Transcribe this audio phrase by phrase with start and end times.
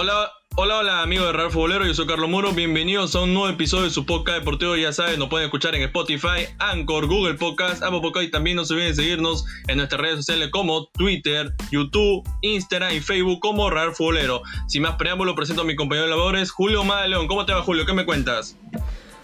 [0.00, 3.48] Hola, hola, hola amigos de Real Futbolero, yo soy Carlos Muro, bienvenidos a un nuevo
[3.48, 7.82] episodio de su podcast deportivo, ya saben, nos pueden escuchar en Spotify, Anchor, Google Podcast,
[7.82, 11.52] Apple Podcast y también no se olviden de seguirnos en nuestras redes sociales como Twitter,
[11.72, 14.42] YouTube, Instagram y Facebook como Real Futbolero.
[14.68, 17.26] Sin más preámbulo, presento a mi compañero de labores, Julio Madeleón.
[17.26, 17.84] ¿Cómo te va Julio?
[17.84, 18.56] ¿Qué me cuentas?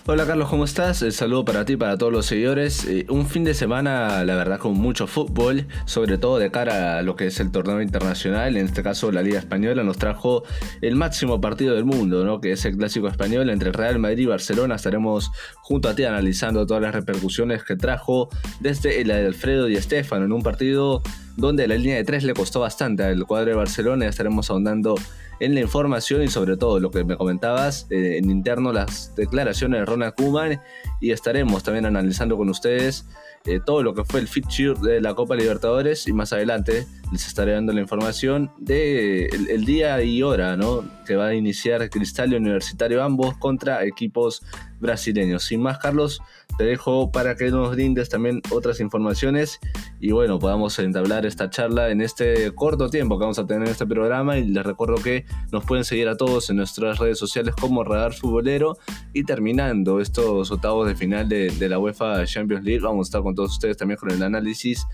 [0.07, 1.01] Hola Carlos, ¿cómo estás?
[1.01, 2.85] El saludo para ti para todos los seguidores.
[2.85, 7.03] Eh, un fin de semana, la verdad, con mucho fútbol, sobre todo de cara a
[7.03, 10.43] lo que es el torneo internacional, en este caso la Liga Española, nos trajo
[10.83, 12.43] el máximo partido del mundo, ¿no?
[12.43, 14.75] que es el Clásico Español entre Real Madrid y Barcelona.
[14.75, 18.29] Estaremos junto a ti analizando todas las repercusiones que trajo
[18.61, 21.03] desde el Alfredo y Estefano en un partido
[21.37, 24.07] donde la línea de tres le costó bastante al cuadro de Barcelona.
[24.07, 24.95] Estaremos ahondando
[25.41, 29.81] en la información y sobre todo lo que me comentabas eh, en interno, las declaraciones
[29.81, 30.61] de Ronald Koeman
[31.01, 33.07] y estaremos también analizando con ustedes
[33.47, 37.27] eh, todo lo que fue el feature de la Copa Libertadores y más adelante les
[37.27, 40.85] estaré dando la información de el, día y hora ¿no?
[41.07, 44.43] que va a iniciar Cristal y Universitario ambos contra equipos
[44.85, 45.45] brasileños.
[45.45, 46.21] Sin más, Carlos,
[46.59, 49.59] te dejo para que nos brindes también otras informaciones.
[49.99, 53.73] Y bueno, podamos entablar esta charla en este corto tiempo que vamos a tener en
[53.73, 54.37] este programa.
[54.37, 58.13] Y les recuerdo que nos pueden seguir a todos en nuestras redes sociales como Radar
[58.13, 58.77] Futbolero.
[59.15, 63.23] Y terminando estos octavos de final de, de la UEFA Champions League, vamos a estar
[63.23, 64.87] con todos ustedes también con el análisis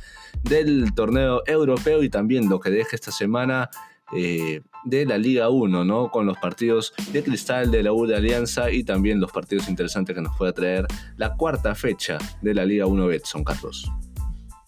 [0.45, 3.71] del torneo europeo y también lo que deje esta semana
[4.17, 6.11] eh, de la Liga 1, ¿no?
[6.11, 10.15] Con los partidos de Cristal, de la U de Alianza y también los partidos interesantes
[10.15, 13.91] que nos puede traer la cuarta fecha de la Liga 1 Betson, Carlos.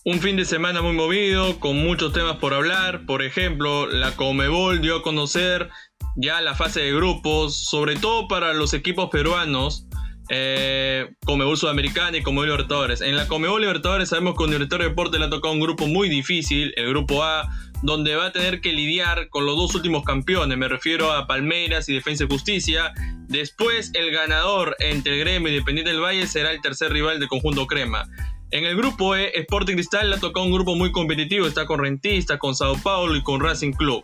[0.04, 3.06] Un fin de semana muy movido, con muchos temas por hablar.
[3.06, 5.70] Por ejemplo, la Comebol dio a conocer
[6.16, 9.86] ya la fase de grupos, sobre todo para los equipos peruanos
[10.28, 13.00] eh, Comebol Sudamericana y Comebol Libertadores.
[13.00, 16.08] En la Comebol Libertadores sabemos que Universitario de Deportes le ha tocado un grupo muy
[16.08, 17.48] difícil, el grupo A,
[17.82, 21.88] donde va a tener que lidiar con los dos últimos campeones, me refiero a Palmeiras
[21.88, 22.92] y Defensa y Justicia.
[23.28, 27.28] Después el ganador entre el Gremio y Independiente del Valle será el tercer rival del
[27.28, 28.08] conjunto Crema.
[28.50, 31.80] En el grupo E, Sporting Cristal le ha tocado un grupo muy competitivo, está con
[31.80, 34.02] Rentista, con Sao Paulo y con Racing Club.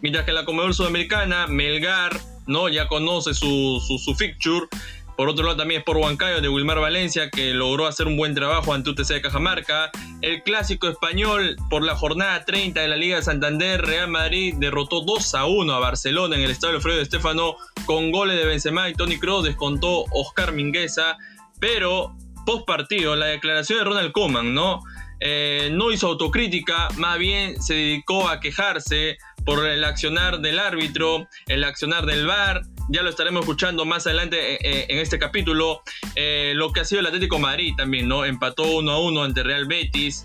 [0.00, 2.68] Mientras que la Comebol Sudamericana, Melgar, ¿no?
[2.68, 4.68] ya conoce su, su, su fixture,
[5.18, 8.36] por otro lado también es por Huancayo de Wilmar Valencia que logró hacer un buen
[8.36, 9.90] trabajo ante UTC de Cajamarca.
[10.20, 15.00] El clásico español por la jornada 30 de la Liga de Santander, Real Madrid derrotó
[15.00, 18.88] 2 a 1 a Barcelona en el estadio Alfredo de Estefano con goles de Benzema
[18.88, 21.18] y Tony Kroos, descontó Oscar Mingueza,
[21.58, 24.82] pero post partido la declaración de Ronald Koeman, ¿no?
[25.18, 31.28] Eh, no hizo autocrítica, más bien se dedicó a quejarse por el accionar del árbitro,
[31.46, 35.82] el accionar del VAR, ya lo estaremos escuchando más adelante eh, eh, en este capítulo,
[36.14, 38.24] eh, lo que ha sido el Atlético Madrid también, ¿no?
[38.24, 40.24] Empató 1 a 1 ante Real Betis.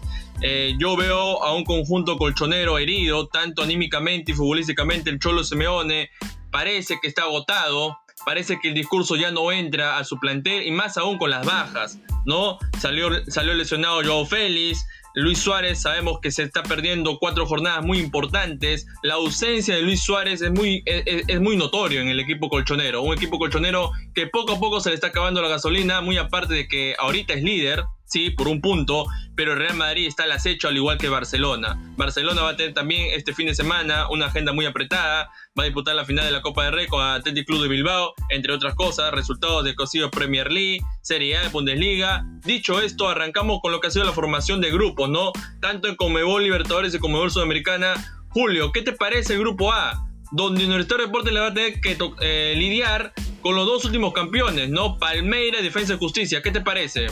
[0.78, 6.10] yo veo a un conjunto colchonero herido, tanto anímicamente y futbolísticamente, el Cholo Simeone
[6.52, 10.72] parece que está agotado, parece que el discurso ya no entra a su plantel y
[10.72, 12.60] más aún con las bajas, ¿no?
[12.80, 14.86] Salió, salió lesionado Joao Félix,
[15.16, 18.88] Luis Suárez sabemos que se está perdiendo cuatro jornadas muy importantes.
[19.04, 23.04] La ausencia de Luis Suárez es muy, es, muy notorio en el equipo colchonero.
[23.04, 26.54] Un equipo colchonero que poco a poco se le está acabando la gasolina, muy aparte
[26.56, 30.68] de que ahorita es líder, sí, por un punto, pero Real Madrid está al acecho
[30.68, 31.78] al igual que Barcelona.
[31.98, 35.66] Barcelona va a tener también este fin de semana una agenda muy apretada, va a
[35.66, 38.76] disputar la final de la Copa de Rey con Athletic Club de Bilbao, entre otras
[38.76, 42.24] cosas, resultados de cocido Premier League, Serie A, Bundesliga.
[42.46, 45.32] Dicho esto, arrancamos con lo que ha sido la formación de grupos, ¿no?
[45.60, 47.96] Tanto en Comebol Libertadores y Comebol Sudamericana.
[48.30, 50.08] Julio, ¿qué te parece el grupo A?
[50.32, 54.14] Donde Universitario de Deportes le va a tener que eh, lidiar con los dos últimos
[54.14, 55.00] campeones, ¿no?
[55.00, 56.44] Palmeiras y Defensa y Justicia.
[56.44, 57.08] ¿Qué te parece?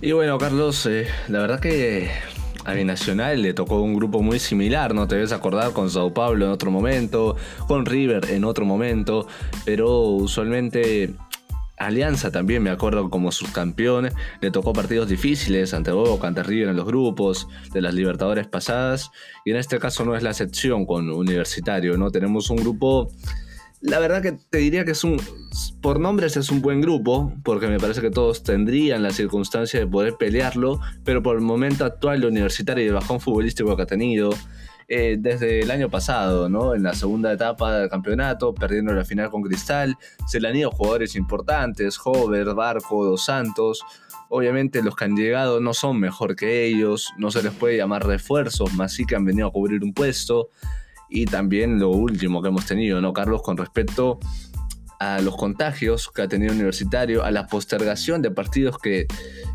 [0.00, 2.10] Y bueno, Carlos, eh, la verdad que
[2.64, 5.06] a Binacional le tocó un grupo muy similar, ¿no?
[5.06, 9.26] Te debes acordar con Sao Paulo en otro momento, con River en otro momento,
[9.64, 11.14] pero usualmente
[11.76, 14.10] Alianza también, me acuerdo como subcampeón,
[14.40, 19.10] le tocó partidos difíciles ante Boca, ante River en los grupos de las Libertadores pasadas,
[19.44, 22.10] y en este caso no es la excepción con Universitario, ¿no?
[22.10, 23.10] Tenemos un grupo
[23.84, 25.20] la verdad que te diría que es un,
[25.82, 29.86] por nombres es un buen grupo, porque me parece que todos tendrían la circunstancia de
[29.86, 33.86] poder pelearlo, pero por el momento actual, lo universitario y el bajón futbolístico que ha
[33.86, 34.30] tenido,
[34.88, 36.74] eh, desde el año pasado, ¿no?
[36.74, 40.70] En la segunda etapa del campeonato, perdiendo la final con Cristal, se le han ido
[40.70, 43.82] jugadores importantes, Hover, Barco, Dos Santos.
[44.30, 48.06] Obviamente los que han llegado no son mejor que ellos, no se les puede llamar
[48.06, 50.48] refuerzos, más sí que han venido a cubrir un puesto
[51.14, 53.40] y también lo último que hemos tenido, ¿no, Carlos?
[53.40, 54.18] Con respecto
[54.98, 59.06] a los contagios que ha tenido Universitario, a la postergación de partidos que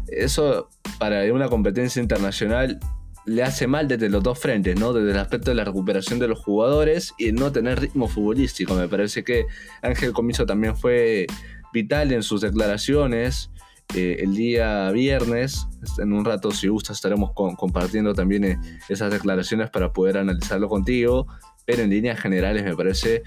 [0.07, 0.69] eso
[0.99, 2.79] para una competencia internacional
[3.25, 4.93] le hace mal desde los dos frentes, ¿no?
[4.93, 8.73] Desde el aspecto de la recuperación de los jugadores y el no tener ritmo futbolístico.
[8.73, 9.45] Me parece que
[9.81, 11.27] Ángel Comiso también fue
[11.73, 13.51] vital en sus declaraciones.
[13.95, 15.67] Eh, el día viernes,
[15.97, 21.27] en un rato si gusta estaremos compartiendo también eh, esas declaraciones para poder analizarlo contigo,
[21.69, 23.21] pero en líneas generales me parece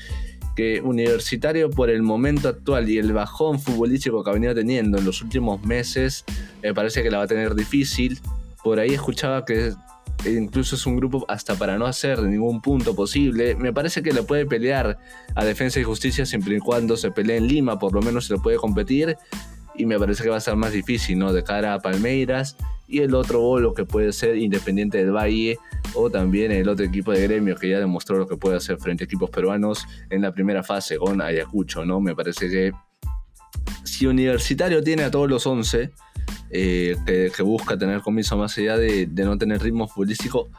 [0.56, 5.04] que Universitario por el momento actual y el bajón futbolístico que ha venido teniendo en
[5.04, 6.24] los últimos meses,
[6.60, 8.18] me parece que la va a tener difícil.
[8.64, 9.74] Por ahí escuchaba que
[10.26, 13.54] incluso es un grupo hasta para no hacer ningún punto posible.
[13.54, 14.98] Me parece que le puede pelear
[15.36, 18.34] a Defensa y Justicia siempre y cuando se pelee en Lima, por lo menos se
[18.34, 19.16] le puede competir.
[19.76, 21.32] Y me parece que va a ser más difícil, ¿no?
[21.32, 22.56] De cara a Palmeiras
[22.92, 25.58] y el otro bolo que puede ser Independiente del Valle
[25.94, 29.04] o también el otro equipo de gremio que ya demostró lo que puede hacer frente
[29.04, 32.00] a equipos peruanos en la primera fase con Ayacucho, ¿no?
[32.00, 32.72] Me parece que
[33.82, 35.90] si Universitario tiene a todos los 11,
[36.50, 40.50] eh, que, busca tener comiso más allá de, no tener ritmo futbolístico,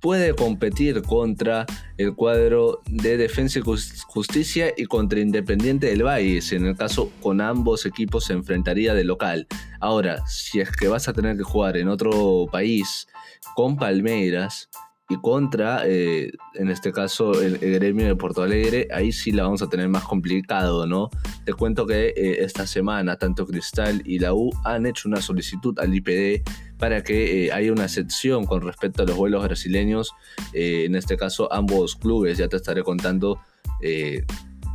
[0.00, 1.66] puede competir contra
[1.98, 7.40] el cuadro de Defensa y Justicia y contra Independiente del Valle, en el caso con
[7.40, 9.46] ambos equipos se enfrentaría de local.
[9.80, 13.06] Ahora, si es que vas a tener que jugar en otro país
[13.54, 14.68] con Palmeiras,
[15.10, 19.60] y contra, eh, en este caso, el, gremio de Porto Alegre, ahí sí la vamos
[19.60, 21.10] a tener más complicado, ¿no?
[21.44, 25.76] Te cuento que eh, esta semana tanto Cristal y la U han hecho una solicitud
[25.80, 26.48] al IPD
[26.80, 30.12] para que eh, haya una excepción con respecto a los vuelos brasileños,
[30.52, 33.38] en este caso ambos clubes, ya te estaré contando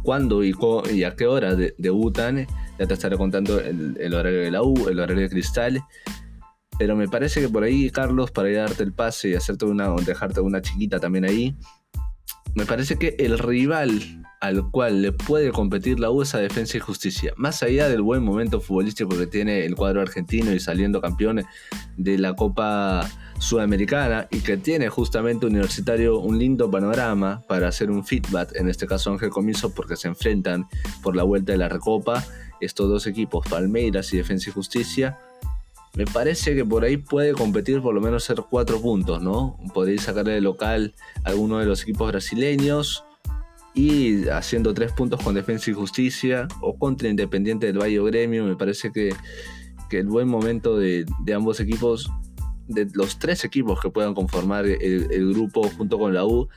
[0.04, 0.54] cuándo y,
[1.04, 2.48] a qué hora debutan,
[2.80, 5.84] ya te estaré contando el, el horario de la U, el horario de Cristal.
[6.78, 10.42] Pero me parece que por ahí, Carlos, para darte el pase y hacerte una, dejarte
[10.42, 11.56] una chiquita también ahí,
[12.56, 16.78] me parece que el rival al cual le puede competir la U es a Defensa
[16.78, 17.34] y Justicia.
[17.36, 21.44] Más allá del buen momento futbolístico que tiene el cuadro argentino y saliendo campeón
[21.98, 23.10] de la Copa
[23.40, 28.88] Sudamericana y que tiene justamente Universitario un lindo panorama para hacer un feedback, en este
[28.88, 30.68] caso Ángel Comiso, porque se enfrentan
[31.02, 32.24] por la vuelta de la Recopa
[32.62, 35.18] estos dos equipos, Palmeiras y Defensa y Justicia
[35.96, 39.58] me parece que por ahí puede competir por lo menos ser cuatro puntos, ¿no?
[39.74, 40.94] Podéis sacarle de local
[41.24, 43.06] a alguno de los equipos brasileños
[43.74, 48.44] y haciendo tres puntos con Defensa y Justicia o contra Independiente del Valle Gremio.
[48.44, 49.14] Me parece que,
[49.92, 52.12] el buen momento de, ambos equipos,
[52.68, 56.50] de los tres equipos que puedan conformar el grupo junto con la U,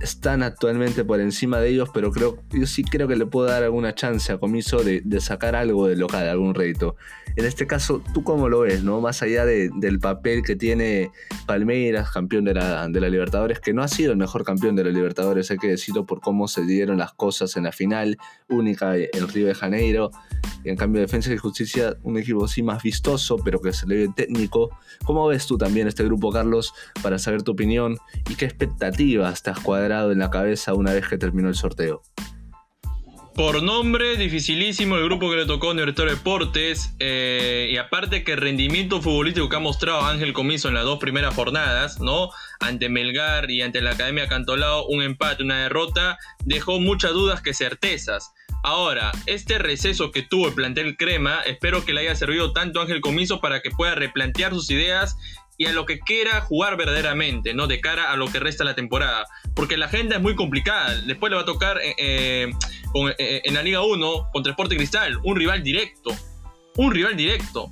[0.00, 3.62] están actualmente por encima de ellos, pero creo, yo sí creo que le puedo dar
[3.62, 6.96] alguna chance a Comiso de, sacar algo de local, algún rédito.
[7.36, 9.00] En este caso, ¿tú cómo lo ves, no?
[9.00, 11.10] Más allá del papel que tiene
[11.46, 14.84] Palmeiras, campeón de la, de la Libertadores, que no ha sido el mejor campeón de
[14.84, 18.18] la Libertadores, hay que decirlo por cómo se dieron las cosas en la final,
[18.48, 20.10] única en Río de Janeiro.
[20.64, 23.96] Y en cambio, Defensa y Justicia, un equipo sí más vistoso, pero que se le
[23.96, 24.70] ve técnico.
[25.04, 26.72] ¿Cómo ves tú también este grupo, Carlos,
[27.02, 27.96] para saber tu opinión
[28.28, 30.08] y qué expectativas te has cuadrado?
[30.12, 32.02] en la cabeza una vez que terminó el sorteo?
[33.34, 36.96] Por nombre, dificilísimo el grupo que le tocó Universitario Deportes.
[36.98, 40.98] Eh, y aparte que el rendimiento futbolístico que ha mostrado Ángel Comiso en las dos
[40.98, 42.30] primeras jornadas, ¿no?
[42.58, 47.54] Ante Melgar y ante la Academia Cantolao, un empate, una derrota, dejó muchas dudas que
[47.54, 48.32] certezas.
[48.62, 52.82] Ahora, este receso que tuvo el plantel Crema, espero que le haya servido tanto a
[52.82, 55.16] Ángel Comiso para que pueda replantear sus ideas
[55.56, 57.66] y a lo que quiera jugar verdaderamente, ¿no?
[57.66, 59.26] De cara a lo que resta la temporada.
[59.54, 60.94] Porque la agenda es muy complicada.
[61.02, 62.52] Después le va a tocar eh, eh,
[63.18, 66.10] eh, en la Liga 1 contra Sport Cristal, un rival directo.
[66.76, 67.70] Un rival directo.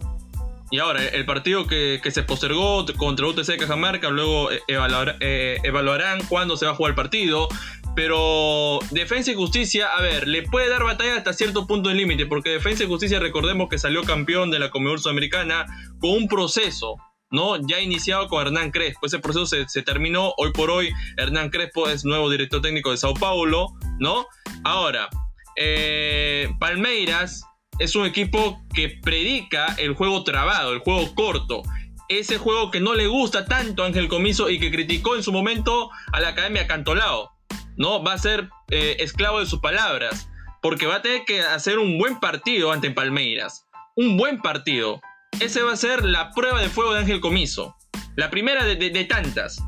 [0.70, 6.73] Y ahora, el partido que, se postergó contra UTC Cajamarca, luego evaluarán cuándo se va
[6.73, 7.49] a jugar el partido.
[7.94, 12.26] Pero Defensa y Justicia, a ver, le puede dar batalla hasta cierto punto de límite,
[12.26, 15.66] porque Defensa y Justicia, recordemos que salió campeón de la Comedor Sudamericana
[15.99, 16.96] con un proceso
[17.30, 17.56] ¿no?
[17.66, 19.06] Ya iniciado con Hernán Crespo.
[19.06, 20.32] Ese proceso se, terminó.
[20.37, 23.68] Hoy por hoy, Hernán Crespo es nuevo director técnico de Sao Paulo,
[23.99, 24.26] ¿no?
[24.64, 25.08] Ahora,
[25.56, 27.42] eh, Palmeiras
[27.78, 31.62] es un equipo que predica el juego trabado, el juego corto.
[32.09, 35.33] Ese juego que no le gusta tanto a Ángel Comiso y que criticó en su
[35.33, 37.33] momento a la Academia Cantolao,
[37.76, 38.02] ¿no?
[38.02, 40.28] Va a ser eh, esclavo de sus palabras,
[40.62, 43.66] porque va a tener que hacer un buen partido ante Palmeiras.
[43.97, 45.00] Un buen partido.
[45.40, 47.76] Ese va a ser la prueba de fuego de Ángel Comiso.
[48.14, 49.62] La primera de, tantas.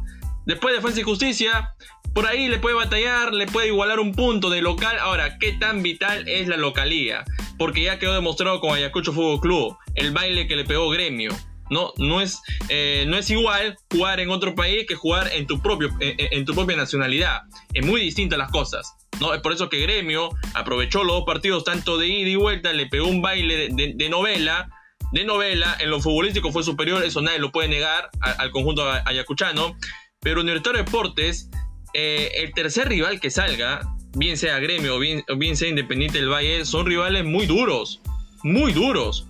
[0.46, 1.74] Después de Defensa y Justicia,
[2.18, 4.98] por ahí le puede batallar, le puede igualar un punto de local.
[4.98, 7.24] Ahora, ¿qué tan vital es la localía?
[7.56, 11.30] Porque ya quedó demostrado con Ayacucho Fútbol Club, el baile que le pegó Gremio.
[11.70, 15.62] No, no, es, eh, no es igual jugar en otro país que jugar en tu,
[15.62, 17.42] propio, en, tu propia nacionalidad.
[17.72, 18.96] Es muy distinta las cosas.
[19.20, 19.32] ¿no?
[19.32, 22.86] Es por eso que Gremio aprovechó los dos partidos tanto de ida y vuelta, le
[22.86, 24.68] pegó un baile de novela
[25.12, 29.76] de novela, en lo futbolístico fue superior, eso nadie lo puede negar al conjunto ayacuchano,
[30.20, 31.48] pero Universitario Deportes,
[32.00, 33.80] eh, el tercer rival que salga,
[34.16, 38.00] bien sea Gremio o bien, bien sea Independiente del Valle, son rivales muy duros,
[38.44, 39.26] muy duros.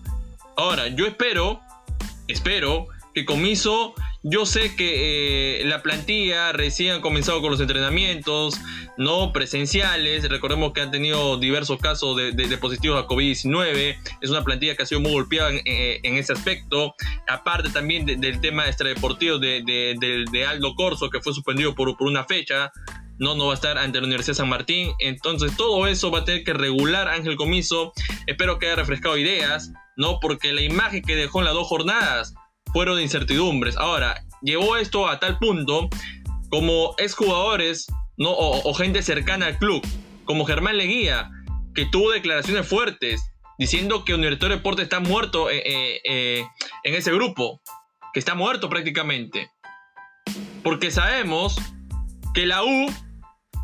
[0.54, 1.62] Ahora, yo espero,
[2.26, 8.58] espero que Comiso yo sé que eh, la plantilla recién ha comenzado con los entrenamientos
[8.96, 10.28] no presenciales.
[10.28, 13.96] Recordemos que han tenido diversos casos de, positivos a COVID-19.
[14.20, 16.94] Es una plantilla que ha sido muy golpeada en, eh, ese aspecto.
[17.28, 22.24] Aparte también del tema extradeportivo de, de, Aldo Corso, que fue suspendido por, por una
[22.24, 22.72] fecha.
[23.18, 24.90] No, no va a estar ante la Universidad San Martín.
[24.98, 27.92] Entonces todo eso va a tener que regular Ángel Comiso.
[28.26, 30.18] Espero que haya refrescado ideas, ¿no?
[30.20, 32.34] Porque la imagen que dejó en las dos jornadas
[32.78, 33.76] fueron de incertidumbres.
[33.76, 35.88] Ahora, llevó esto a tal punto
[36.48, 38.30] como exjugadores ¿no?
[38.30, 39.84] O, gente cercana al club,
[40.24, 41.28] como Germán Leguía,
[41.74, 46.44] que tuvo declaraciones fuertes diciendo que Universitario Deporte está muerto eh, eh, eh,
[46.84, 47.60] en ese grupo,
[48.12, 49.50] que está muerto prácticamente.
[50.62, 51.56] Porque sabemos
[52.32, 52.86] que la U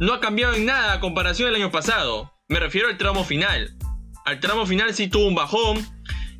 [0.01, 2.33] no ha cambiado en nada a comparación del año pasado.
[2.49, 3.77] Me refiero al tramo final.
[4.25, 5.87] Al tramo final sí tuvo un bajón,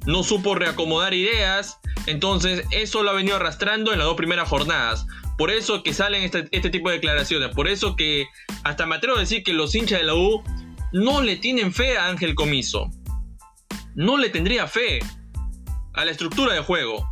[0.07, 5.07] no supo reacomodar ideas, entonces, eso lo ha venido arrastrando en las dos primeras jornadas.
[5.39, 7.55] Por eso que salen este, este, tipo de declaraciones.
[7.55, 8.27] Por eso que
[8.63, 10.43] hasta me atrevo a decir que los hinchas de la U
[10.93, 12.91] no le tienen fe a Ángel Comiso.
[13.95, 15.01] No le tendría fe
[15.95, 17.09] a la estructura de juego.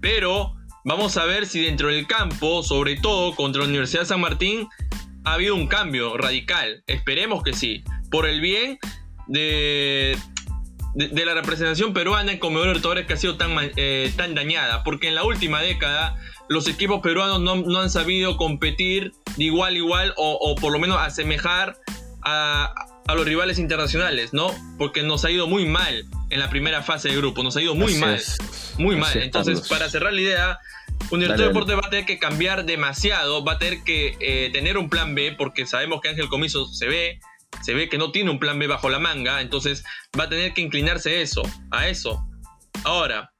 [0.00, 0.54] Pero
[0.84, 4.68] vamos a ver si dentro del campo, sobre todo contra la Universidad de San Martín,
[5.24, 6.84] ha habido un cambio radical.
[6.86, 7.82] Esperemos que sí.
[8.10, 8.78] Por el bien
[9.26, 10.18] de,
[10.94, 15.08] de, la representación peruana en Comedor Libertadores que ha sido tan, eh, tan dañada, porque
[15.08, 16.16] en la última década
[16.48, 20.98] los equipos peruanos no, han sabido competir de igual a igual o, por lo menos
[20.98, 21.78] asemejar
[22.22, 22.74] a,
[23.06, 24.50] a, los rivales internacionales, ¿no?
[24.76, 27.74] Porque nos ha ido muy mal en la primera fase de grupo, nos ha ido
[27.74, 28.20] muy mal,
[28.78, 29.16] muy mal.
[29.16, 30.58] Entonces, para cerrar la idea,
[31.10, 34.78] Universidad de Deportes va a tener que cambiar demasiado, va a tener que eh, tener
[34.78, 37.20] un plan B, porque sabemos que Ángel Comiso se ve,
[37.60, 39.84] se ve que no tiene un plan B bajo la manga, entonces
[40.18, 42.26] va a tener que inclinarse eso, a eso.
[42.84, 43.32] Ahora,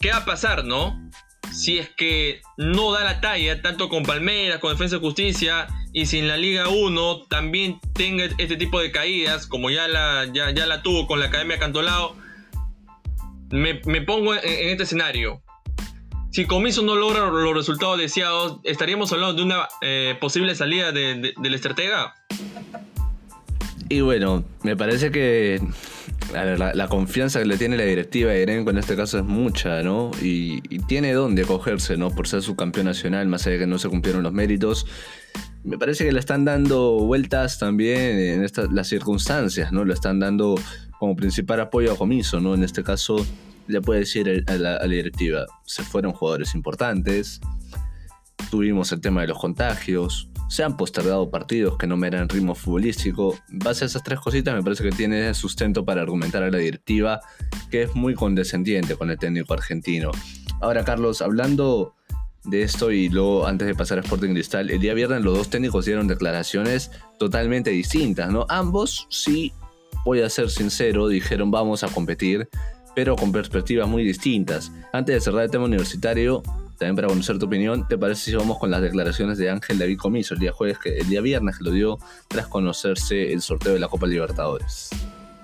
[0.00, 1.10] ¿qué va a pasar, no?
[1.52, 6.06] Si es que no da la talla, tanto con Palmeiras, con Defensa de Justicia, y
[6.06, 10.52] si en la Liga 1 también tenga este tipo de caídas, como ya la, ya,
[10.52, 12.16] la tuvo con la Academia Cantolao,
[13.50, 15.42] me, pongo en, este escenario.
[16.30, 21.54] Si Comiso no logra los resultados deseados, ¿estaríamos hablando de una eh, posible salida del
[21.54, 22.14] estratega?
[23.92, 25.60] Y bueno, me parece que
[26.32, 30.12] la, confianza que le tiene la directiva de Erenco en este caso es mucha, ¿no?
[30.22, 32.10] Y, tiene dónde cogerse, ¿no?
[32.10, 34.86] Por ser su campeón nacional, más allá de que no se cumplieron los méritos.
[35.64, 39.84] Me parece que le están dando vueltas también en estas, las circunstancias, ¿no?
[39.84, 40.54] Le están dando
[41.00, 42.54] como principal apoyo a Comiso, ¿no?
[42.54, 43.26] En este caso,
[43.66, 47.40] le puede decir la, a la directiva, se fueron jugadores importantes,
[48.52, 52.56] tuvimos el tema de los contagios, se han postergado partidos que no me eran ritmo
[52.56, 53.38] futbolístico.
[53.50, 57.20] Base a esas tres cositas me parece que tiene sustento para argumentar a la directiva
[57.70, 60.10] que es muy condescendiente con el técnico argentino.
[60.60, 61.94] Ahora Carlos, hablando
[62.44, 65.50] de esto y luego antes de pasar a Sporting Cristal, el día viernes los dos
[65.50, 66.90] técnicos dieron declaraciones
[67.20, 68.44] totalmente distintas, ¿no?
[68.48, 69.52] Ambos sí,
[70.04, 72.48] voy a ser sincero, dijeron vamos a competir,
[72.96, 74.72] pero con perspectivas muy distintas.
[74.92, 76.42] Antes de cerrar el tema universitario,
[76.80, 79.98] también para conocer tu opinión, ¿te parece si vamos con las declaraciones de Ángel David
[79.98, 83.74] Comiso el día jueves, que, el día viernes que lo dio tras conocerse el sorteo
[83.74, 84.88] de la Copa Libertadores?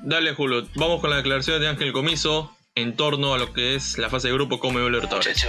[0.03, 3.99] Dale, Julio, vamos con las declaraciones de Ángel Comiso en torno a lo que es
[3.99, 5.47] la fase de grupo como Libertadores.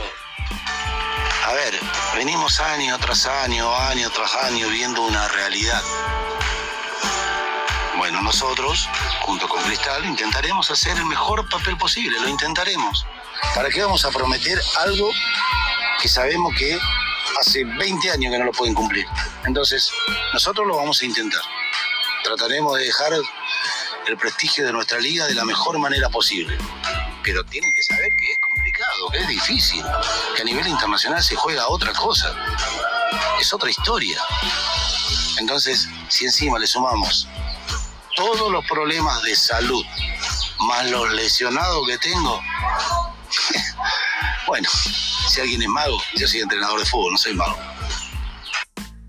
[1.45, 1.73] a ver,
[2.17, 5.81] venimos año tras año, año tras año viendo una realidad.
[7.97, 8.89] Bueno, nosotros,
[9.21, 13.05] junto con Cristal, intentaremos hacer el mejor papel posible, lo intentaremos.
[13.55, 15.09] ¿Para qué vamos a prometer algo
[16.01, 16.77] que sabemos que
[17.39, 19.05] hace 20 años que no lo pueden cumplir.
[19.45, 19.91] Entonces,
[20.33, 21.41] nosotros lo vamos a intentar.
[22.23, 23.13] Trataremos de dejar
[24.07, 26.57] el prestigio de nuestra liga de la mejor manera posible.
[27.23, 29.83] Pero tienen que saber que es complicado, que es difícil,
[30.35, 32.33] que a nivel internacional se juega otra cosa.
[33.39, 34.21] Es otra historia.
[35.39, 37.27] Entonces, si encima le sumamos
[38.15, 39.85] todos los problemas de salud,
[40.59, 42.41] más los lesionados que tengo,
[44.47, 44.67] bueno,
[45.41, 47.57] alguien es mago, yo soy entrenador de fútbol, no soy mago.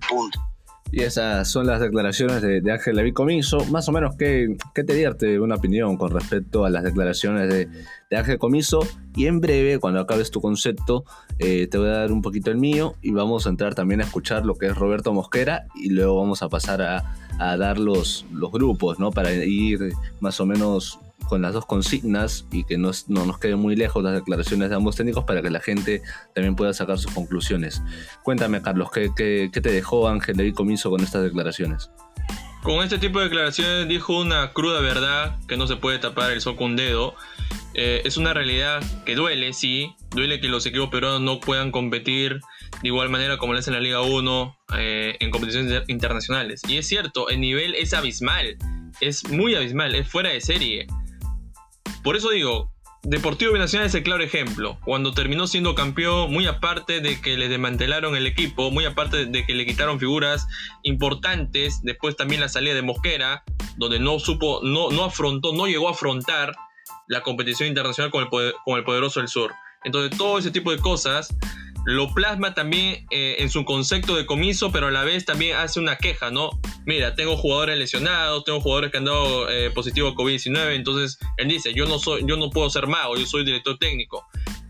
[0.08, 0.48] Punto.
[0.90, 3.62] Y esas son las declaraciones de, Ángel David Comiso.
[3.66, 7.68] Más o menos, ¿qué, ¿qué, te dierte una opinión con respecto a las declaraciones de,
[8.16, 8.80] Ángel Comiso?
[9.14, 11.04] Y en breve, cuando acabes tu concepto,
[11.38, 14.04] eh, te voy a dar un poquito el mío y vamos a entrar también a
[14.04, 17.04] escuchar lo que es Roberto Mosquera y luego vamos a pasar a,
[17.38, 19.12] dar los, los grupos, ¿no?
[19.12, 23.56] Para ir más o menos con las dos consignas y que no, no, nos quede
[23.56, 26.02] muy lejos las declaraciones de ambos técnicos para que la gente
[26.34, 27.82] también pueda sacar sus conclusiones.
[28.22, 31.90] Cuéntame, Carlos, ¿qué, qué, qué te dejó Ángel David Comiso con estas declaraciones?
[32.62, 36.40] Con este tipo de declaraciones dijo una cruda verdad que no se puede tapar el
[36.40, 37.14] sol con un dedo.
[37.74, 39.94] Eh, es una realidad que duele, sí.
[40.10, 42.40] Duele que los equipos peruanos no puedan competir
[42.82, 46.62] de igual manera como lo hacen en la Liga 1 eh, en competiciones internacionales.
[46.68, 48.56] Y es cierto, el nivel es abismal.
[49.00, 50.86] Es muy abismal, es fuera de serie.
[52.02, 52.70] Por eso digo,
[53.02, 54.78] Deportivo Binacional es el claro ejemplo.
[54.84, 59.46] Cuando terminó siendo campeón, muy aparte de que le desmantelaron el equipo, muy aparte de
[59.46, 60.46] que le quitaron figuras
[60.82, 63.44] importantes, después también la salida de Mosquera,
[63.76, 66.54] donde no supo, no, no afrontó, no llegó a afrontar
[67.06, 68.28] la competición internacional con el,
[68.64, 69.52] con el poderoso del sur.
[69.84, 71.34] Entonces, todo ese tipo de cosas
[71.84, 75.80] lo plasma también eh, en su concepto de comiso, pero a la vez también hace
[75.80, 76.50] una queja, ¿no?
[76.86, 81.48] Mira, tengo jugadores lesionados, tengo jugadores que han dado eh, positivo a COVID-19, entonces él
[81.48, 84.26] dice, yo no, soy, yo no puedo ser mago, yo soy director técnico.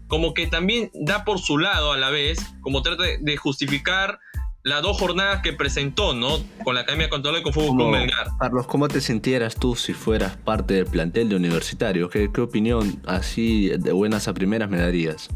[0.06, 4.20] Como que también da por su lado a la vez, como trata de justificar
[4.68, 6.38] las dos jornadas que presentó, ¿no?
[6.64, 8.28] Con la Academia de Control y con Fútbol Club Melgar.
[8.38, 12.10] Carlos, ¿cómo te sintieras tú si fueras parte del plantel de universitario?
[12.10, 15.28] ¿Qué, qué opinión así de buenas a primeras me darías?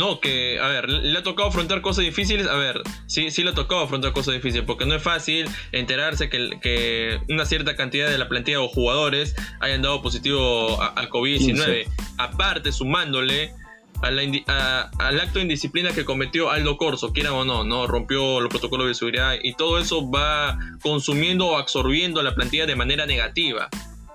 [0.00, 2.46] No, que, a ver, le ha tocado afrontar cosas difíciles.
[2.46, 6.30] A ver, sí, sí le ha tocado afrontar cosas difíciles, porque no es fácil enterarse
[6.30, 11.86] que, que una cierta cantidad de la plantilla o jugadores hayan dado positivo al COVID-19.
[12.16, 13.52] Aparte, sumándole
[14.00, 18.86] al acto de indisciplina que cometió Aldo Corso, quieran o no, no rompió los protocolos
[18.86, 23.68] de seguridad y todo eso va consumiendo o absorbiendo a la plantilla de manera negativa.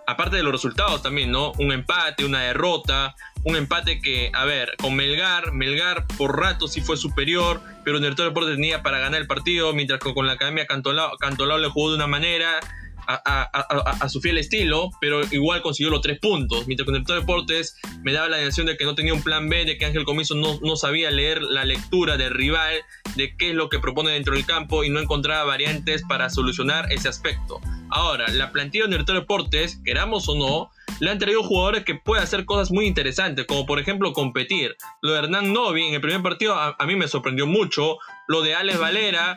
[0.07, 1.51] Aparte de los resultados también, ¿no?
[1.53, 6.81] Un empate, una derrota, un empate que, a ver, con Melgar, Melgar por rato sí
[6.81, 10.65] fue superior, pero Universitario Deportes tenía para ganar el partido, mientras que con la Academia
[10.65, 12.59] Cantolao, Cantolao le jugó de una manera
[13.07, 16.67] a, su fiel estilo, pero igual consiguió los tres puntos.
[16.67, 19.65] Mientras que el Deportes me daba la sensación de que no tenía un plan B,
[19.65, 22.75] de que Ángel Comiso no, no sabía leer la lectura del rival,
[23.15, 26.91] de qué es lo que propone dentro del campo y no encontraba variantes para solucionar
[26.91, 27.59] ese aspecto.
[27.89, 32.46] Ahora, la plantilla de Deportes, queramos o no, le han traído jugadores que pueden hacer
[32.46, 34.75] cosas muy interesantes, como por ejemplo competir.
[35.01, 37.98] Lo de Hernán Novi en el primer partido a, a mí me sorprendió mucho.
[38.27, 39.35] Lo de Alex Valera,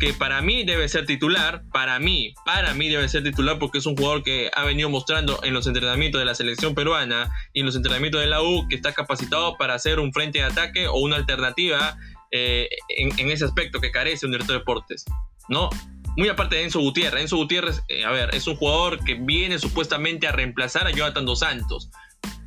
[0.00, 3.86] que para mí debe ser titular, para mí, para mí debe ser titular porque es
[3.86, 7.66] un jugador que ha venido mostrando en los entrenamientos de la selección peruana y en
[7.66, 10.98] los entrenamientos de la U que está capacitado para hacer un frente de ataque o
[11.00, 11.98] una alternativa
[12.30, 15.04] eh, en, ese aspecto que carece un director de deportes,
[15.50, 15.68] ¿no?
[16.16, 19.58] Muy aparte de Enzo Gutiérrez, Enzo Gutiérrez, eh, a ver, es un jugador que viene
[19.58, 21.90] supuestamente a reemplazar a Jonathan Dos Santos,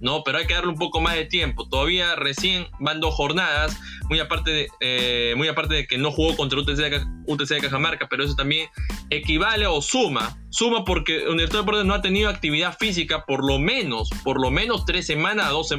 [0.03, 0.23] ¿no?
[0.23, 1.67] Pero hay que darle un poco más de tiempo.
[1.67, 6.36] Todavía recién van dos jornadas, muy aparte de, eh, muy aparte de que no jugó
[6.36, 8.69] contra UTC de, UTC de Cajamarca, pero eso también
[9.09, 10.38] equivale o suma.
[10.49, 14.51] Suma porque Universidad de Deportes no ha tenido actividad física por lo menos, por lo
[14.51, 15.69] menos tres semanas a dos,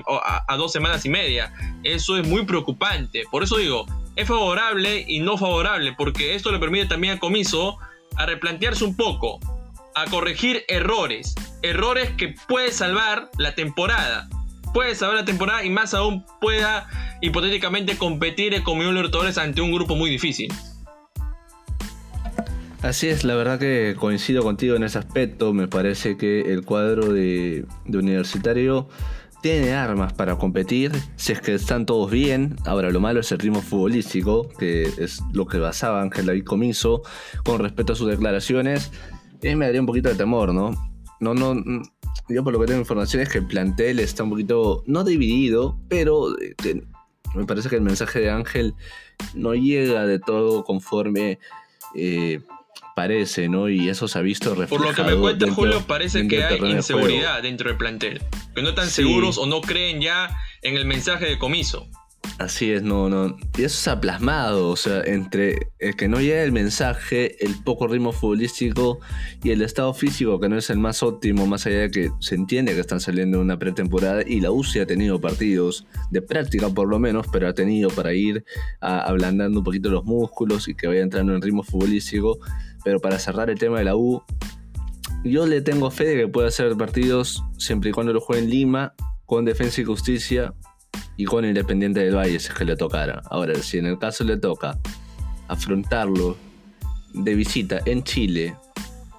[0.56, 1.52] dos semanas y media.
[1.82, 3.24] Eso es muy preocupante.
[3.30, 3.84] Por eso digo,
[4.16, 7.76] es favorable y no favorable, porque esto le permite también a Comiso
[8.16, 9.38] a replantearse un poco
[9.94, 11.34] a corregir errores.
[11.62, 14.28] Errores que puede salvar la temporada.
[14.72, 16.88] Puede salvar la temporada y más aún pueda
[17.20, 20.52] hipotéticamente competir con Miguel Libertadores ante un grupo muy difícil.
[22.82, 25.54] Así es, la verdad que coincido contigo en ese aspecto.
[25.54, 28.88] Me parece que el cuadro de, universitario
[29.40, 32.56] tiene armas para competir, si es que están todos bien.
[32.66, 37.02] Ahora, lo malo es el ritmo futbolístico, que es lo que basaba Ángel David Comiso
[37.42, 38.90] con respecto a sus declaraciones
[39.54, 40.70] me daría un poquito de temor, ¿no?
[41.20, 41.54] No, no,
[42.28, 45.78] yo por lo que tengo información es que el plantel está un poquito, no dividido,
[45.88, 46.54] pero eh,
[47.34, 48.74] me parece que el mensaje de Ángel
[49.34, 51.38] no llega de todo conforme
[51.94, 52.40] eh,
[52.94, 53.68] parece, ¿no?
[53.68, 54.76] Y eso se ha visto reflejado.
[54.76, 58.22] Por lo que me cuenta Julio, parece que hay inseguridad dentro del plantel.
[58.54, 61.88] Que no están seguros o no creen ya en el mensaje de comiso.
[62.38, 63.36] Así es, no, no.
[63.56, 67.54] Y eso se ha plasmado, o sea, entre el que no llega el mensaje, el
[67.62, 68.98] poco ritmo futbolístico
[69.44, 72.34] y el estado físico que no es el más óptimo, más allá de que se
[72.34, 76.68] entiende que están saliendo de una pretemporada y la UCI ha tenido partidos de práctica
[76.70, 78.44] por lo menos, pero ha tenido para ir
[78.80, 82.38] ablandando un poquito los músculos y que vaya entrando en ritmo futbolístico.
[82.84, 84.24] Pero para cerrar el tema de la U,
[85.22, 88.50] yo le tengo fe de que pueda hacer partidos siempre y cuando lo juegue en
[88.50, 88.94] Lima,
[89.24, 90.52] con Defensa y Justicia
[91.16, 93.22] y con Independiente del Valle si es que le tocara.
[93.30, 94.78] Ahora, si en el caso le toca
[95.48, 96.36] afrontarlo
[97.12, 98.56] de visita en Chile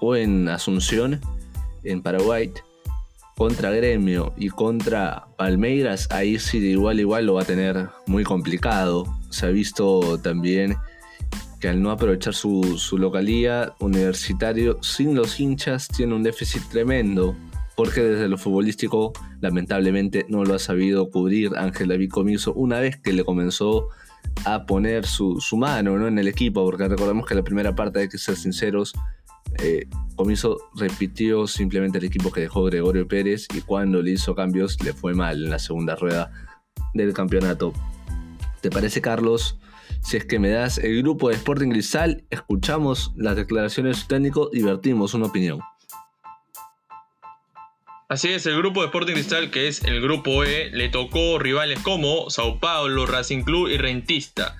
[0.00, 1.20] o en Asunción,
[1.84, 2.52] en Paraguay,
[3.36, 8.24] contra Gremio y contra Palmeiras, ahí sí de igual igual lo va a tener muy
[8.24, 9.06] complicado.
[9.30, 10.76] Se ha visto también
[11.60, 17.34] que al no aprovechar su, su localía universitario sin los hinchas tiene un déficit tremendo
[17.76, 22.96] porque desde lo futbolístico lamentablemente no lo ha sabido cubrir Ángel David Comiso una vez
[22.96, 23.88] que le comenzó
[24.44, 26.08] a poner su, mano ¿no?
[26.08, 28.92] en el equipo, porque recordemos que la primera parte, hay que ser sinceros,
[29.62, 29.86] eh,
[30.16, 34.92] Comiso repitió simplemente el equipo que dejó Gregorio Pérez y cuando le hizo cambios le
[34.92, 36.32] fue mal en la segunda rueda
[36.94, 37.72] del campeonato.
[38.60, 39.58] ¿Te parece, Carlos?
[40.00, 44.08] Si es que me das el grupo de Sporting Cristal, escuchamos las declaraciones de su
[44.08, 45.60] técnico y vertimos una opinión.
[48.08, 51.80] Así es, el grupo de Sporting Cristal, que es el grupo E, le tocó rivales
[51.80, 54.56] como Sao Paulo, Racing Club y Rentista.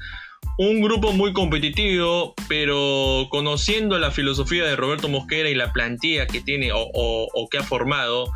[0.59, 6.41] Un grupo muy competitivo, pero conociendo la filosofía de Roberto Mosquera y la plantilla que
[6.41, 8.29] tiene o, que ha formado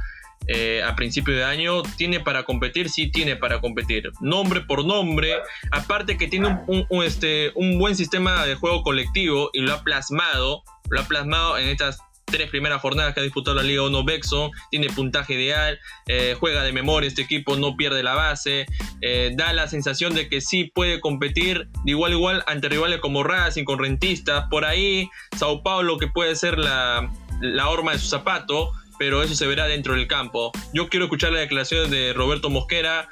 [0.46, 4.12] eh, a principio de año, tiene para competir, sí tiene para competir.
[4.20, 5.32] Nombre por nombre,
[5.72, 10.62] aparte que tiene un, este, un buen sistema de juego colectivo y lo ha plasmado,
[10.88, 11.98] lo ha plasmado en estas
[12.30, 16.62] tres primeras jornadas que ha disputado la Liga 1 Bexon, tiene puntaje ideal, eh, juega
[16.62, 18.66] de memoria este equipo, no pierde la base,
[19.00, 23.00] eh, da la sensación de que sí puede competir de igual a igual ante rivales
[23.00, 27.98] como Racing, con rentistas, por ahí Sao Paulo que puede ser la, la horma de
[27.98, 30.52] su zapato, pero eso se verá dentro del campo.
[30.72, 33.08] Yo quiero escuchar la declaración de Roberto Mosquera,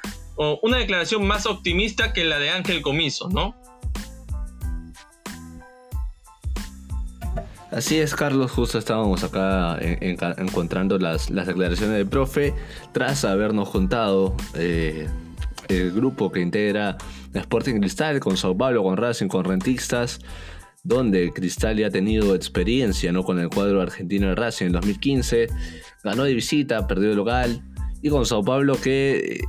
[0.61, 3.55] una declaración más optimista que la de Ángel Comiso, ¿no?
[7.71, 12.55] Así es, Carlos, justo estábamos acá encontrando las, declaraciones del profe
[12.93, 15.07] tras habernos juntado eh,
[15.67, 16.97] el grupo que integra
[17.31, 20.19] Sporting Cristal con Sao Paulo, con Racing, con Rentistas,
[20.83, 23.23] donde Cristal ya ha tenido experiencia ¿no?
[23.23, 25.47] con el cuadro argentino de Racing en 2015,
[26.03, 27.61] ganó de visita, perdió de local,
[28.01, 29.41] y con Sao Paulo que,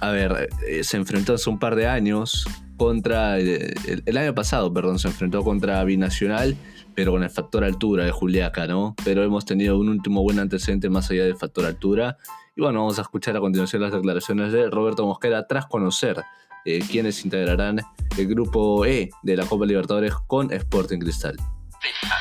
[0.00, 5.00] a ver, eh, se enfrentó hace un par de años contra, el año pasado, perdón,
[5.00, 6.56] se enfrentó contra Binacional
[6.94, 8.94] pero con el factor altura de Juliaca, ¿no?
[9.04, 12.16] Pero hemos tenido un último buen antecedente más allá del factor altura.
[12.56, 16.22] Y bueno, vamos a escuchar a continuación las declaraciones de Roberto Mosquera tras conocer
[16.64, 17.80] eh, quiénes integrarán
[18.16, 21.36] el grupo E de la Copa Libertadores con Sporting Cristal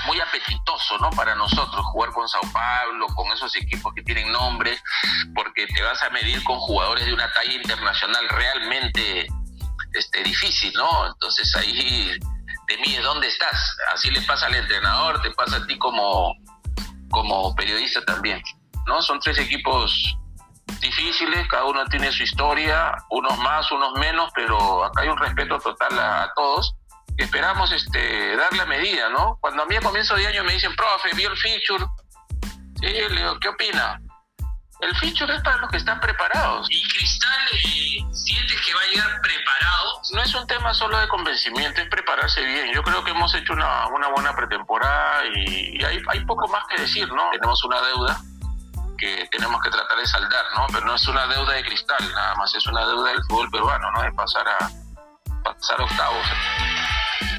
[0.08, 1.10] muy apetitoso, ¿no?
[1.12, 4.82] Para nosotros jugar con Sao Paulo, con esos equipos que tienen nombres,
[5.36, 9.27] porque te vas a medir con jugadores de una talla internacional realmente
[9.93, 11.08] este, difícil, ¿no?
[11.08, 12.12] Entonces ahí
[12.69, 13.77] de mí, ¿dónde estás?
[13.91, 16.36] Así le pasa al entrenador, te pasa a ti como,
[17.10, 18.41] como periodista también.
[18.86, 19.01] ¿no?
[19.01, 20.15] Son tres equipos
[20.79, 25.60] difíciles, cada uno tiene su historia, unos más, unos menos, pero acá hay un respeto
[25.60, 26.75] total a, todos.
[27.17, 29.38] esperamos este, dar la medida, ¿no?
[29.41, 31.86] Cuando a mí a comienzo de año me dicen, profe, vio el feature,
[32.79, 33.99] sí, le digo, ¿qué opina?
[34.79, 36.67] El feature es para los que están preparados.
[36.69, 40.01] ¿Y Cristal eh, sientes que va a llegar preparado?
[40.13, 42.73] No es un tema solo de convencimiento, es prepararse bien.
[42.73, 46.81] Yo creo que hemos hecho una, una buena pretemporada y, hay, hay, poco más que
[46.81, 47.29] decir, ¿no?
[47.31, 48.21] Tenemos una deuda
[48.97, 50.67] que tenemos que tratar de saldar, ¿no?
[50.71, 53.91] Pero no es una deuda de Cristal, nada más es una deuda del fútbol peruano,
[53.91, 54.01] ¿no?
[54.01, 54.69] De pasar a,
[55.43, 56.25] pasar a octavos.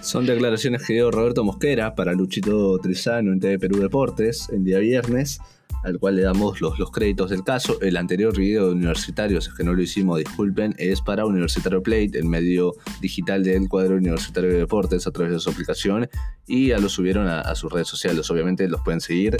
[0.02, 4.78] Son declaraciones que dio Roberto Mosquera para Luchito Trizano en TV Perú Deportes el día
[4.78, 5.40] viernes
[5.82, 7.80] al cual le damos los, los créditos del caso.
[7.80, 12.18] El anterior video de Universitarios, es que no lo hicimos, disculpen, es para Universitario Plate,
[12.18, 16.08] el medio digital del cuadro Universitario de Deportes a través de su aplicación,
[16.46, 19.36] y ya lo subieron a, sus redes sociales, obviamente los pueden seguir.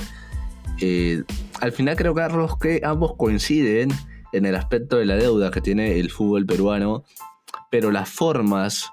[0.81, 1.23] Eh,
[1.61, 3.91] al final creo, Carlos, que ambos coinciden
[4.33, 7.05] en el aspecto de la deuda que tiene el fútbol peruano,
[7.71, 8.91] pero las formas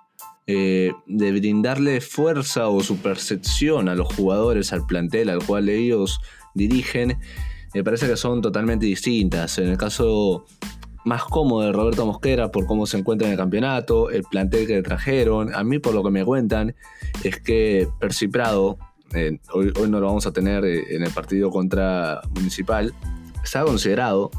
[0.50, 6.22] eh, de brindarle fuerza o su percepción a los jugadores, al plantel al cual ellos
[6.58, 7.18] dirigen,
[7.74, 9.58] me parece que son totalmente distintas.
[9.60, 10.46] En el caso
[11.06, 14.82] más cómodo de Roberto Mosquera por cómo se encuentra en el campeonato, el plantel que
[14.82, 15.54] trajeron.
[15.56, 16.76] A mí por lo que me cuentan
[17.24, 18.78] es que Percy Prado,
[19.14, 22.94] eh, hoy, no lo vamos a tener eh, en el partido contra Municipal,
[23.44, 24.32] está considerado